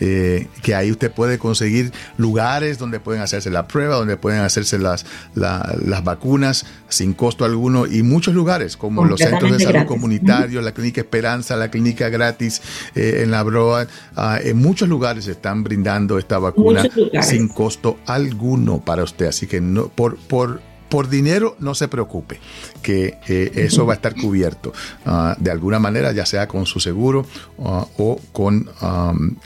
Eh, 0.00 0.48
que 0.62 0.74
ahí 0.74 0.90
usted 0.90 1.10
puede 1.10 1.38
conseguir 1.38 1.92
lugares 2.18 2.78
donde 2.78 3.00
pueden 3.00 3.22
hacerse 3.22 3.50
la 3.50 3.66
prueba, 3.66 3.96
donde 3.96 4.16
pueden 4.16 4.40
hacerse 4.40 4.78
las, 4.78 5.06
las 5.34 6.04
vacunas 6.04 6.66
sin 6.88 7.14
costo 7.14 7.44
alguno 7.44 7.86
y 7.86 8.02
muchos 8.02 8.34
lugares 8.34 8.76
como 8.76 9.04
los 9.04 9.20
centros 9.20 9.52
de 9.52 9.64
salud 9.64 9.86
comunitarios, 9.86 10.62
la 10.62 10.72
Clínica 10.72 11.00
Esperanza, 11.00 11.56
la 11.56 11.70
Clínica 11.70 12.08
Gratis 12.08 12.60
eh, 12.94 13.20
en 13.22 13.30
la 13.30 13.42
Broad, 13.42 13.88
ah, 14.16 14.38
en 14.42 14.58
muchos 14.58 14.88
lugares 14.88 15.26
están 15.28 15.64
brindando 15.64 16.18
esta 16.18 16.38
vacuna 16.38 16.84
sin 17.22 17.48
costo 17.48 17.98
alguno 18.06 18.80
para 18.84 19.02
usted. 19.02 19.26
Así 19.26 19.46
que 19.46 19.60
no, 19.60 19.88
por, 19.88 20.16
por 20.16 20.60
por 20.88 21.08
dinero 21.08 21.56
no 21.58 21.74
se 21.74 21.88
preocupe, 21.88 22.40
que 22.82 23.18
eh, 23.28 23.52
eso 23.56 23.86
va 23.86 23.94
a 23.94 23.96
estar 23.96 24.14
cubierto 24.14 24.72
ah, 25.04 25.36
de 25.38 25.50
alguna 25.50 25.78
manera, 25.78 26.12
ya 26.12 26.26
sea 26.26 26.46
con 26.46 26.66
su 26.66 26.80
seguro 26.80 27.26
ah, 27.64 27.86
o 27.98 28.20
con 28.32 28.68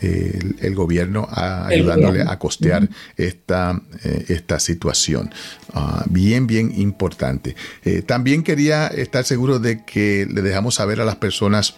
el, 0.00 0.74
gobierno 0.74 1.28
ayudándole 1.30 2.22
a 2.22 2.38
costear 2.38 2.88
esta, 3.16 3.80
eh, 4.04 4.26
esta 4.28 4.60
situación. 4.60 5.30
Ah, 5.72 6.04
bien, 6.08 6.46
bien 6.46 6.72
importante. 6.80 7.56
Eh, 7.84 8.02
también 8.02 8.42
quería 8.42 8.86
estar 8.88 9.24
seguro 9.24 9.58
de 9.58 9.84
que 9.84 10.26
le 10.30 10.42
dejamos 10.42 10.76
saber 10.76 11.00
a 11.00 11.04
las 11.04 11.16
personas 11.16 11.76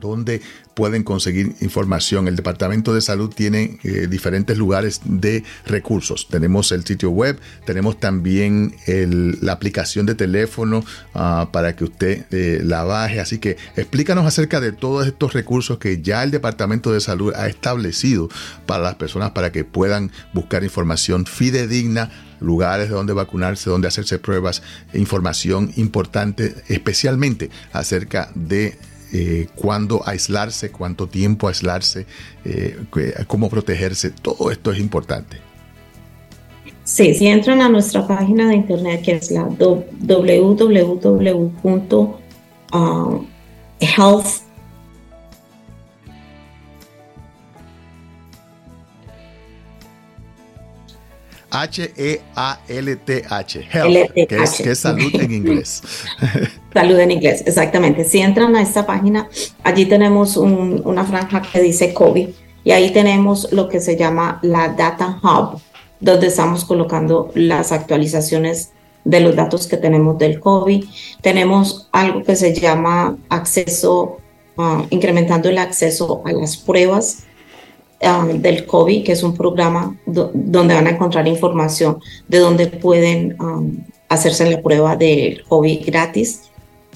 dónde 0.00 0.40
pueden 0.80 1.02
conseguir 1.02 1.56
información. 1.60 2.26
El 2.26 2.36
Departamento 2.36 2.94
de 2.94 3.02
Salud 3.02 3.28
tiene 3.28 3.78
eh, 3.84 4.06
diferentes 4.08 4.56
lugares 4.56 5.02
de 5.04 5.44
recursos. 5.66 6.26
Tenemos 6.26 6.72
el 6.72 6.86
sitio 6.86 7.10
web, 7.10 7.38
tenemos 7.66 8.00
también 8.00 8.74
la 8.86 9.52
aplicación 9.52 10.06
de 10.06 10.14
teléfono 10.14 10.82
ah, 11.12 11.50
para 11.52 11.76
que 11.76 11.84
usted 11.84 12.24
eh, 12.30 12.62
la 12.64 12.84
baje. 12.84 13.20
Así 13.20 13.36
que 13.36 13.58
explícanos 13.76 14.24
acerca 14.24 14.58
de 14.58 14.72
todos 14.72 15.06
estos 15.06 15.34
recursos 15.34 15.76
que 15.76 16.00
ya 16.00 16.22
el 16.22 16.30
Departamento 16.30 16.94
de 16.94 17.02
Salud 17.02 17.34
ha 17.36 17.46
establecido 17.46 18.30
para 18.64 18.82
las 18.82 18.94
personas 18.94 19.32
para 19.32 19.52
que 19.52 19.64
puedan 19.64 20.10
buscar 20.32 20.64
información 20.64 21.26
fidedigna 21.26 22.10
lugares 22.40 22.88
de 22.88 22.94
donde 22.94 23.12
vacunarse, 23.12 23.68
donde 23.68 23.86
hacerse 23.86 24.18
pruebas, 24.18 24.62
información 24.94 25.72
importante, 25.76 26.54
especialmente 26.68 27.50
acerca 27.74 28.30
de 28.34 28.78
eh, 29.12 29.48
cuándo 29.54 30.02
aislarse, 30.06 30.70
cuánto 30.70 31.06
tiempo 31.08 31.48
aislarse, 31.48 32.06
eh, 32.44 32.78
cómo 33.26 33.48
protegerse, 33.48 34.10
todo 34.10 34.50
esto 34.50 34.72
es 34.72 34.78
importante. 34.78 35.38
Sí, 36.84 37.14
si 37.14 37.26
entran 37.28 37.60
a 37.60 37.68
nuestra 37.68 38.06
página 38.06 38.48
de 38.48 38.56
internet 38.56 39.02
que 39.02 39.12
es 39.12 39.30
la 39.30 39.44
www.health 39.44 40.90
H-E-A-L-T-H. 51.50 53.28
Health, 53.72 54.12
que 54.14 54.26
es, 54.70 54.78
salud 54.78 55.14
en 55.14 55.32
inglés. 55.32 55.82
Salud 56.72 56.98
en 57.00 57.10
inglés, 57.10 57.42
exactamente. 57.46 58.04
Si 58.04 58.20
entran 58.20 58.54
a 58.54 58.62
esta 58.62 58.86
página, 58.86 59.28
allí 59.64 59.86
tenemos 59.86 60.36
una 60.36 61.04
franja 61.04 61.42
que 61.42 61.60
dice 61.60 61.92
COVID 61.92 62.28
y 62.62 62.70
ahí 62.70 62.90
tenemos 62.92 63.52
lo 63.52 63.68
que 63.68 63.80
se 63.80 63.96
llama 63.96 64.38
la 64.42 64.68
Data 64.68 65.18
Hub, 65.22 65.60
donde 65.98 66.28
estamos 66.28 66.64
colocando 66.64 67.32
las 67.34 67.72
actualizaciones 67.72 68.70
de 69.04 69.20
los 69.20 69.34
datos 69.34 69.66
que 69.66 69.76
tenemos 69.78 70.16
del 70.18 70.38
COVID. 70.38 70.84
Tenemos 71.22 71.88
algo 71.90 72.22
que 72.22 72.36
se 72.36 72.54
llama 72.54 73.16
acceso, 73.28 74.18
ah, 74.56 74.84
incrementando 74.90 75.48
el 75.48 75.58
acceso 75.58 76.22
a 76.24 76.30
las 76.32 76.56
pruebas 76.56 77.24
ah, 78.02 78.26
del 78.32 78.66
COVID, 78.66 79.04
que 79.04 79.12
es 79.12 79.22
un 79.22 79.36
programa 79.36 79.96
donde 80.06 80.74
van 80.74 80.86
a 80.86 80.90
encontrar 80.90 81.26
información 81.28 81.98
de 82.28 82.38
dónde 82.38 82.66
pueden 82.66 83.36
hacerse 84.08 84.50
la 84.50 84.60
prueba 84.60 84.96
del 84.96 85.44
COVID 85.44 85.86
gratis. 85.86 86.42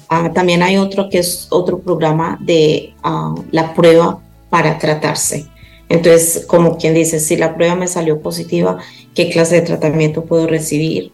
Ah, 0.09 0.31
también 0.33 0.61
hay 0.61 0.77
otro 0.77 1.09
que 1.09 1.19
es 1.19 1.47
otro 1.49 1.79
programa 1.79 2.37
de 2.41 2.93
la 3.51 3.73
prueba 3.73 4.19
para 4.49 4.77
tratarse. 4.77 5.47
Entonces, 5.89 6.45
como 6.47 6.77
quien 6.77 6.93
dice, 6.93 7.19
si 7.19 7.37
la 7.37 7.55
prueba 7.55 7.75
me 7.75 7.87
salió 7.87 8.21
positiva, 8.21 8.79
¿qué 9.13 9.29
clase 9.29 9.55
de 9.55 9.61
tratamiento 9.61 10.25
puedo 10.25 10.47
recibir? 10.47 11.11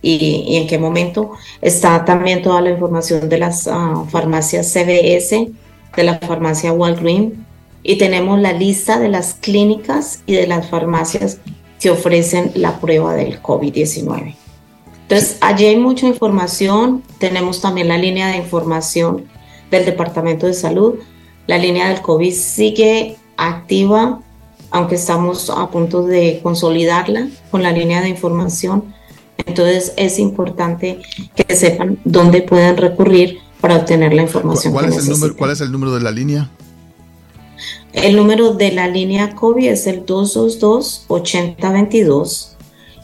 Y, 0.00 0.56
en 0.56 0.66
qué 0.68 0.78
momento. 0.78 1.32
Está 1.60 2.04
también 2.04 2.40
toda 2.40 2.60
la 2.60 2.70
información 2.70 3.28
de 3.28 3.38
las 3.38 3.68
farmacias 4.10 4.72
CBS, 4.72 5.50
de 5.96 6.04
la 6.04 6.18
farmacia 6.18 6.72
Walgreens, 6.72 7.34
y 7.82 7.96
tenemos 7.96 8.40
la 8.40 8.52
lista 8.52 8.98
de 8.98 9.08
las 9.08 9.34
clínicas 9.34 10.22
y 10.26 10.34
de 10.34 10.46
las 10.46 10.68
farmacias 10.68 11.38
que 11.80 11.90
ofrecen 11.90 12.52
la 12.54 12.80
prueba 12.80 13.14
del 13.14 13.40
COVID-19. 13.40 14.34
Entonces, 15.02 15.38
allí 15.40 15.66
hay 15.66 15.76
mucha 15.76 16.06
información. 16.06 17.02
Tenemos 17.18 17.60
también 17.60 17.88
la 17.88 17.96
línea 17.96 18.28
de 18.28 18.36
información 18.36 19.24
del 19.70 19.84
Departamento 19.84 20.46
de 20.46 20.54
Salud. 20.54 20.96
La 21.46 21.56
línea 21.56 21.88
del 21.88 22.02
COVID 22.02 22.32
sigue 22.32 23.16
activa, 23.36 24.20
aunque 24.70 24.96
estamos 24.96 25.48
a 25.48 25.70
punto 25.70 26.04
de 26.04 26.40
consolidarla 26.42 27.28
con 27.50 27.62
la 27.62 27.72
línea 27.72 28.02
de 28.02 28.10
información. 28.10 28.94
Entonces, 29.46 29.94
es 29.96 30.18
importante 30.18 31.00
que 31.34 31.56
sepan 31.56 31.98
dónde 32.04 32.42
pueden 32.42 32.76
recurrir 32.76 33.38
para 33.62 33.76
obtener 33.76 34.12
la 34.12 34.22
información. 34.22 34.72
¿Cuál, 34.72 34.86
es, 34.86 34.98
el 34.98 35.08
número, 35.08 35.36
¿cuál 35.36 35.50
es 35.52 35.60
el 35.60 35.72
número 35.72 35.94
de 35.94 36.00
la 36.02 36.10
línea? 36.10 36.50
El 38.02 38.16
número 38.16 38.54
de 38.54 38.72
la 38.72 38.88
línea 38.88 39.34
COVID 39.34 39.68
es 39.68 39.86
el 39.88 40.06
222-8022 40.06 42.54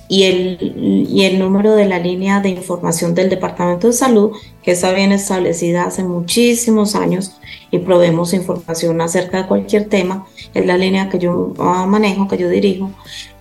y 0.09 0.23
el, 0.25 1.07
y 1.11 1.25
el 1.25 1.39
número 1.41 1.75
de 1.75 1.87
la 1.87 1.99
línea 1.99 2.41
de 2.41 2.51
información 2.51 3.13
del 3.15 3.29
Departamento 3.29 3.89
de 3.89 3.93
Salud, 3.93 4.31
que 4.63 4.71
está 4.71 4.93
bien 4.93 5.11
establecida 5.11 5.83
hace 5.85 6.05
muchísimos 6.05 6.95
años 6.95 7.33
y 7.73 7.79
proveemos 7.79 8.35
información 8.35 9.01
acerca 9.01 9.43
de 9.43 9.49
cualquier 9.49 9.89
tema, 9.89 10.29
es 10.55 10.65
la 10.65 10.79
línea 10.79 11.09
que 11.09 11.19
yo 11.19 11.55
ah, 11.59 11.87
manejo, 11.87 12.29
que 12.29 12.39
yo 12.39 12.49
dirijo, 12.49 12.93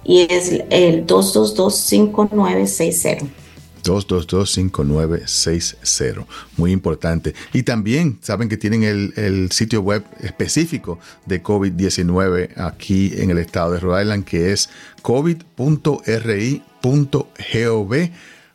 y 0.04 0.26
es 0.30 0.64
el 0.70 1.06
222-5960. 1.06 3.43
222-5960. 3.84 6.26
Muy 6.58 6.72
importante. 6.72 7.36
Y 7.54 7.62
también 7.64 8.20
saben 8.22 8.50
que 8.50 8.58
tienen 8.58 8.84
el, 8.84 9.50
sitio 9.52 9.82
web 9.82 10.04
específico 10.22 11.00
de 11.26 11.42
COVID-19 11.44 12.58
aquí 12.58 13.14
en 13.16 13.30
el 13.30 13.38
estado 13.38 13.74
de 13.74 13.80
Rhode 13.80 14.02
Island, 14.04 14.26
que 14.26 14.52
es 14.52 14.70
covid.ri.gov 15.02 15.54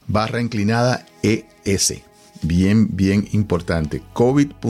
barra 0.06 0.40
inclinada 0.40 1.06
ES. 1.22 1.94
Bien, 2.42 2.88
bien 2.90 3.28
importante. 3.32 4.02
covid.ri.gov 4.12 4.68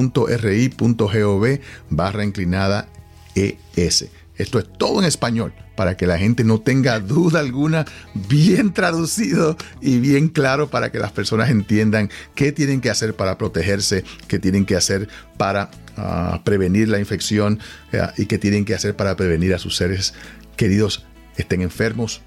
barra 1.91 2.25
inclinada 2.25 2.89
ES. 3.35 4.07
Esto 4.39 4.59
es 4.59 4.67
todo 4.79 5.01
en 5.01 5.05
español 5.05 5.53
para 5.77 5.97
que 5.97 6.07
la 6.07 6.19
gente 6.19 6.45
no 6.45 6.61
tenga 6.61 6.99
duda 7.01 7.41
alguna, 7.41 7.85
bien 8.15 8.73
traducido 8.73 9.57
y 9.81 9.99
bien 9.99 10.29
claro 10.29 10.71
para 10.71 10.91
que 10.91 10.99
las 10.99 11.13
personas 11.13 11.51
entiendan 11.51 12.11
qué 12.35 12.53
tienen 12.53 12.81
que 12.81 12.91
hacer 12.91 13.15
para 13.15 13.37
protegerse, 13.37 14.05
qué 14.27 14.39
tienen 14.39 14.65
que 14.65 14.77
hacer 14.77 15.09
para 15.37 15.71
ah, 15.97 16.41
prevenir 16.45 16.89
la 16.89 16.99
infección 16.99 17.61
eh, 17.93 18.01
y 18.17 18.27
qué 18.27 18.39
tienen 18.39 18.65
que 18.65 18.75
hacer 18.75 18.97
para 18.97 19.17
prevenir 19.17 19.55
a 19.55 19.59
sus 19.59 19.77
seres 19.77 20.15
queridos 20.57 21.05
estén 21.37 21.63
enfermos 21.63 22.23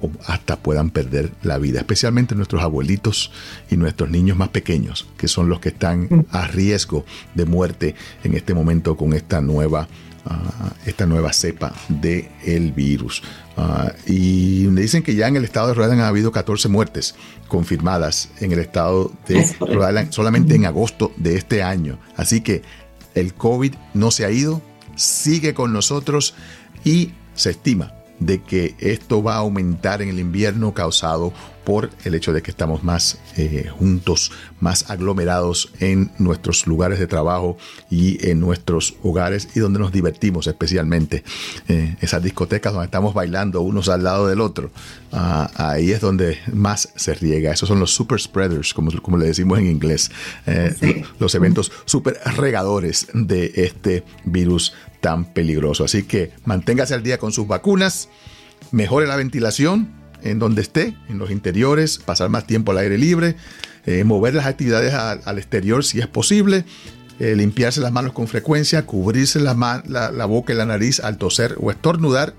o 0.00 0.10
hasta 0.26 0.56
puedan 0.56 0.90
perder 0.90 1.32
la 1.42 1.58
vida, 1.58 1.78
especialmente 1.78 2.34
nuestros 2.34 2.62
abuelitos 2.62 3.32
y 3.70 3.76
nuestros 3.76 4.10
niños 4.10 4.36
más 4.36 4.50
pequeños, 4.50 5.08
que 5.16 5.28
son 5.28 5.48
los 5.48 5.60
que 5.60 5.70
están 5.70 6.26
a 6.30 6.46
riesgo 6.46 7.06
de 7.34 7.46
muerte 7.46 7.94
en 8.22 8.34
este 8.34 8.52
momento 8.52 8.96
con 8.96 9.14
esta 9.14 9.40
nueva 9.40 9.88
esta 10.84 11.06
nueva 11.06 11.32
cepa 11.32 11.72
del 11.88 12.28
el 12.44 12.72
virus. 12.72 13.22
Ah, 13.56 13.92
y 14.06 14.66
me 14.70 14.82
dicen 14.82 15.02
que 15.02 15.14
ya 15.14 15.28
en 15.28 15.36
el 15.36 15.44
estado 15.44 15.68
de 15.68 15.74
Rhode 15.74 15.86
Island 15.86 16.02
ha 16.02 16.08
habido 16.08 16.32
14 16.32 16.68
muertes 16.68 17.14
confirmadas 17.48 18.30
en 18.40 18.52
el 18.52 18.58
estado 18.58 19.12
de 19.26 19.46
Rhode 19.60 19.88
Island 19.88 20.12
solamente 20.12 20.54
en 20.54 20.66
agosto 20.66 21.12
de 21.16 21.36
este 21.36 21.62
año. 21.62 21.98
Así 22.16 22.40
que 22.40 22.62
el 23.14 23.34
COVID 23.34 23.74
no 23.94 24.10
se 24.10 24.24
ha 24.24 24.30
ido, 24.30 24.62
sigue 24.94 25.54
con 25.54 25.72
nosotros 25.72 26.34
y 26.84 27.12
se 27.34 27.50
estima 27.50 27.95
de 28.18 28.42
que 28.42 28.74
esto 28.78 29.22
va 29.22 29.34
a 29.34 29.38
aumentar 29.38 30.02
en 30.02 30.08
el 30.08 30.18
invierno 30.18 30.74
causado 30.74 31.32
por 31.66 31.90
el 32.04 32.14
hecho 32.14 32.32
de 32.32 32.42
que 32.42 32.52
estamos 32.52 32.84
más 32.84 33.18
eh, 33.36 33.68
juntos, 33.76 34.30
más 34.60 34.88
aglomerados 34.88 35.72
en 35.80 36.12
nuestros 36.16 36.68
lugares 36.68 37.00
de 37.00 37.08
trabajo 37.08 37.56
y 37.90 38.24
en 38.24 38.38
nuestros 38.38 38.94
hogares 39.02 39.48
y 39.56 39.58
donde 39.58 39.80
nos 39.80 39.90
divertimos 39.90 40.46
especialmente. 40.46 41.24
Eh, 41.66 41.96
esas 42.00 42.22
discotecas 42.22 42.72
donde 42.72 42.84
estamos 42.84 43.14
bailando 43.14 43.62
unos 43.62 43.88
al 43.88 44.04
lado 44.04 44.28
del 44.28 44.42
otro, 44.42 44.70
ah, 45.10 45.50
ahí 45.56 45.90
es 45.90 46.00
donde 46.00 46.38
más 46.52 46.92
se 46.94 47.14
riega. 47.14 47.52
Esos 47.52 47.68
son 47.68 47.80
los 47.80 47.92
super 47.92 48.20
spreaders, 48.20 48.72
como, 48.72 48.92
como 49.02 49.16
le 49.18 49.26
decimos 49.26 49.58
en 49.58 49.66
inglés, 49.66 50.12
eh, 50.46 51.02
los 51.18 51.34
eventos 51.34 51.72
super 51.84 52.16
regadores 52.36 53.08
de 53.12 53.50
este 53.56 54.04
virus 54.24 54.72
tan 55.00 55.24
peligroso. 55.24 55.84
Así 55.84 56.02
que 56.04 56.32
manténgase 56.44 56.94
al 56.94 57.02
día 57.02 57.18
con 57.18 57.32
sus 57.32 57.46
vacunas, 57.46 58.08
mejore 58.70 59.06
la 59.06 59.16
ventilación 59.16 59.92
en 60.22 60.38
donde 60.38 60.62
esté, 60.62 60.96
en 61.08 61.18
los 61.18 61.30
interiores, 61.30 61.98
pasar 61.98 62.30
más 62.30 62.46
tiempo 62.46 62.72
al 62.72 62.78
aire 62.78 62.98
libre, 62.98 63.36
eh, 63.84 64.02
mover 64.04 64.34
las 64.34 64.46
actividades 64.46 64.94
al 64.94 65.38
exterior 65.38 65.84
si 65.84 66.00
es 66.00 66.06
posible, 66.06 66.64
eh, 67.18 67.34
limpiarse 67.34 67.80
las 67.80 67.92
manos 67.92 68.12
con 68.12 68.28
frecuencia, 68.28 68.84
cubrirse 68.84 69.40
la, 69.40 69.82
la, 69.86 70.26
boca 70.26 70.52
y 70.52 70.56
la 70.56 70.66
nariz 70.66 71.00
al 71.00 71.16
toser 71.16 71.56
o 71.60 71.70
estornudar. 71.70 72.34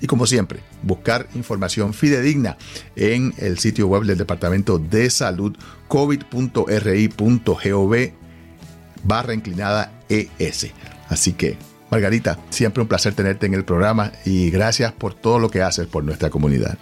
Y 0.00 0.06
como 0.08 0.26
siempre, 0.26 0.60
buscar 0.82 1.28
información 1.34 1.94
fidedigna 1.94 2.58
en 2.96 3.32
el 3.38 3.58
sitio 3.58 3.86
web 3.86 4.02
del 4.02 4.18
Departamento 4.18 4.78
de 4.78 5.08
Salud 5.10 5.56
covid.ri.gov 5.88 6.66
barra 9.04 9.32
inclinada 9.32 9.92
ES. 10.08 10.72
Así 11.08 11.32
que, 11.32 11.56
Margarita, 11.90 12.38
siempre 12.50 12.82
un 12.82 12.88
placer 12.88 13.14
tenerte 13.14 13.46
en 13.46 13.54
el 13.54 13.64
programa 13.64 14.12
y 14.24 14.50
gracias 14.50 14.92
por 14.92 15.14
todo 15.14 15.38
lo 15.38 15.50
que 15.50 15.62
haces 15.62 15.86
por 15.86 16.04
nuestra 16.04 16.30
comunidad. 16.30 16.76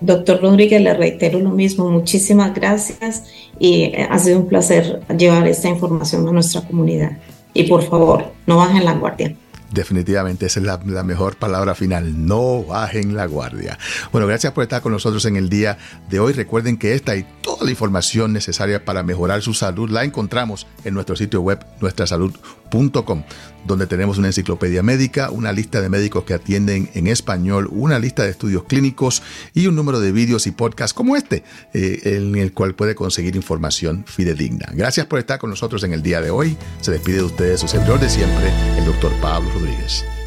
Doctor 0.00 0.42
Rodríguez, 0.42 0.82
le 0.82 0.92
reitero 0.92 1.38
lo 1.38 1.50
mismo, 1.50 1.90
muchísimas 1.90 2.54
gracias 2.54 3.24
y 3.58 3.84
eh, 3.84 4.06
ha 4.10 4.18
sido 4.18 4.40
un 4.40 4.48
placer 4.48 5.00
llevar 5.16 5.46
esta 5.48 5.68
información 5.68 6.28
a 6.28 6.32
nuestra 6.32 6.60
comunidad. 6.62 7.12
Y 7.54 7.64
por 7.64 7.82
favor, 7.82 8.32
no 8.46 8.56
bajen 8.56 8.84
la 8.84 8.94
guardia. 8.94 9.34
Definitivamente, 9.74 10.46
esa 10.46 10.60
es 10.60 10.66
la, 10.66 10.78
mejor 11.02 11.34
palabra 11.34 11.74
final. 11.74 12.26
No 12.26 12.62
bajen 12.62 13.16
la 13.16 13.26
guardia. 13.26 13.76
Bueno, 14.12 14.28
gracias 14.28 14.52
por 14.52 14.62
estar 14.62 14.80
con 14.82 14.92
nosotros 14.92 15.24
en 15.24 15.34
el 15.34 15.48
día 15.48 15.78
de 16.08 16.20
hoy. 16.20 16.32
Recuerden 16.32 16.76
que 16.76 16.94
esta 16.94 17.16
y 17.16 17.26
toda 17.42 17.64
la 17.64 17.70
información 17.70 18.32
necesaria 18.32 18.84
para 18.84 19.02
mejorar 19.02 19.42
su 19.42 19.52
salud 19.52 19.90
la 19.90 20.04
encontramos 20.04 20.68
en 20.84 20.94
nuestro 20.94 21.16
sitio 21.16 21.40
web, 21.40 21.66
nuestrasalud.com 21.80 23.24
donde 23.64 23.86
tenemos 23.86 24.18
una 24.18 24.28
enciclopedia 24.28 24.82
médica, 24.82 25.30
una 25.30 25.52
lista 25.52 25.80
de 25.80 25.88
médicos 25.88 26.24
que 26.24 26.34
atienden 26.34 26.90
en 26.94 27.06
español, 27.06 27.68
una 27.70 27.98
lista 27.98 28.22
de 28.24 28.30
estudios 28.30 28.64
clínicos 28.64 29.22
y 29.54 29.66
un 29.66 29.74
número 29.74 30.00
de 30.00 30.12
vídeos 30.12 30.46
y 30.46 30.50
podcasts 30.50 30.94
como 30.94 31.16
este, 31.16 31.44
eh, 31.72 32.00
en 32.04 32.36
el 32.36 32.52
cual 32.52 32.74
puede 32.74 32.94
conseguir 32.94 33.36
información 33.36 34.04
fidedigna. 34.06 34.68
Gracias 34.74 35.06
por 35.06 35.18
estar 35.18 35.38
con 35.38 35.50
nosotros 35.50 35.82
en 35.84 35.92
el 35.92 36.02
día 36.02 36.20
de 36.20 36.30
hoy. 36.30 36.56
Se 36.80 36.90
despide 36.90 37.18
de 37.18 37.24
ustedes 37.24 37.60
su 37.60 37.68
servidor 37.68 38.00
de 38.00 38.10
siempre, 38.10 38.52
el 38.76 38.84
doctor 38.84 39.12
Pablo 39.20 39.50
Rodríguez. 39.52 39.63
Rodriguez. 39.64 40.23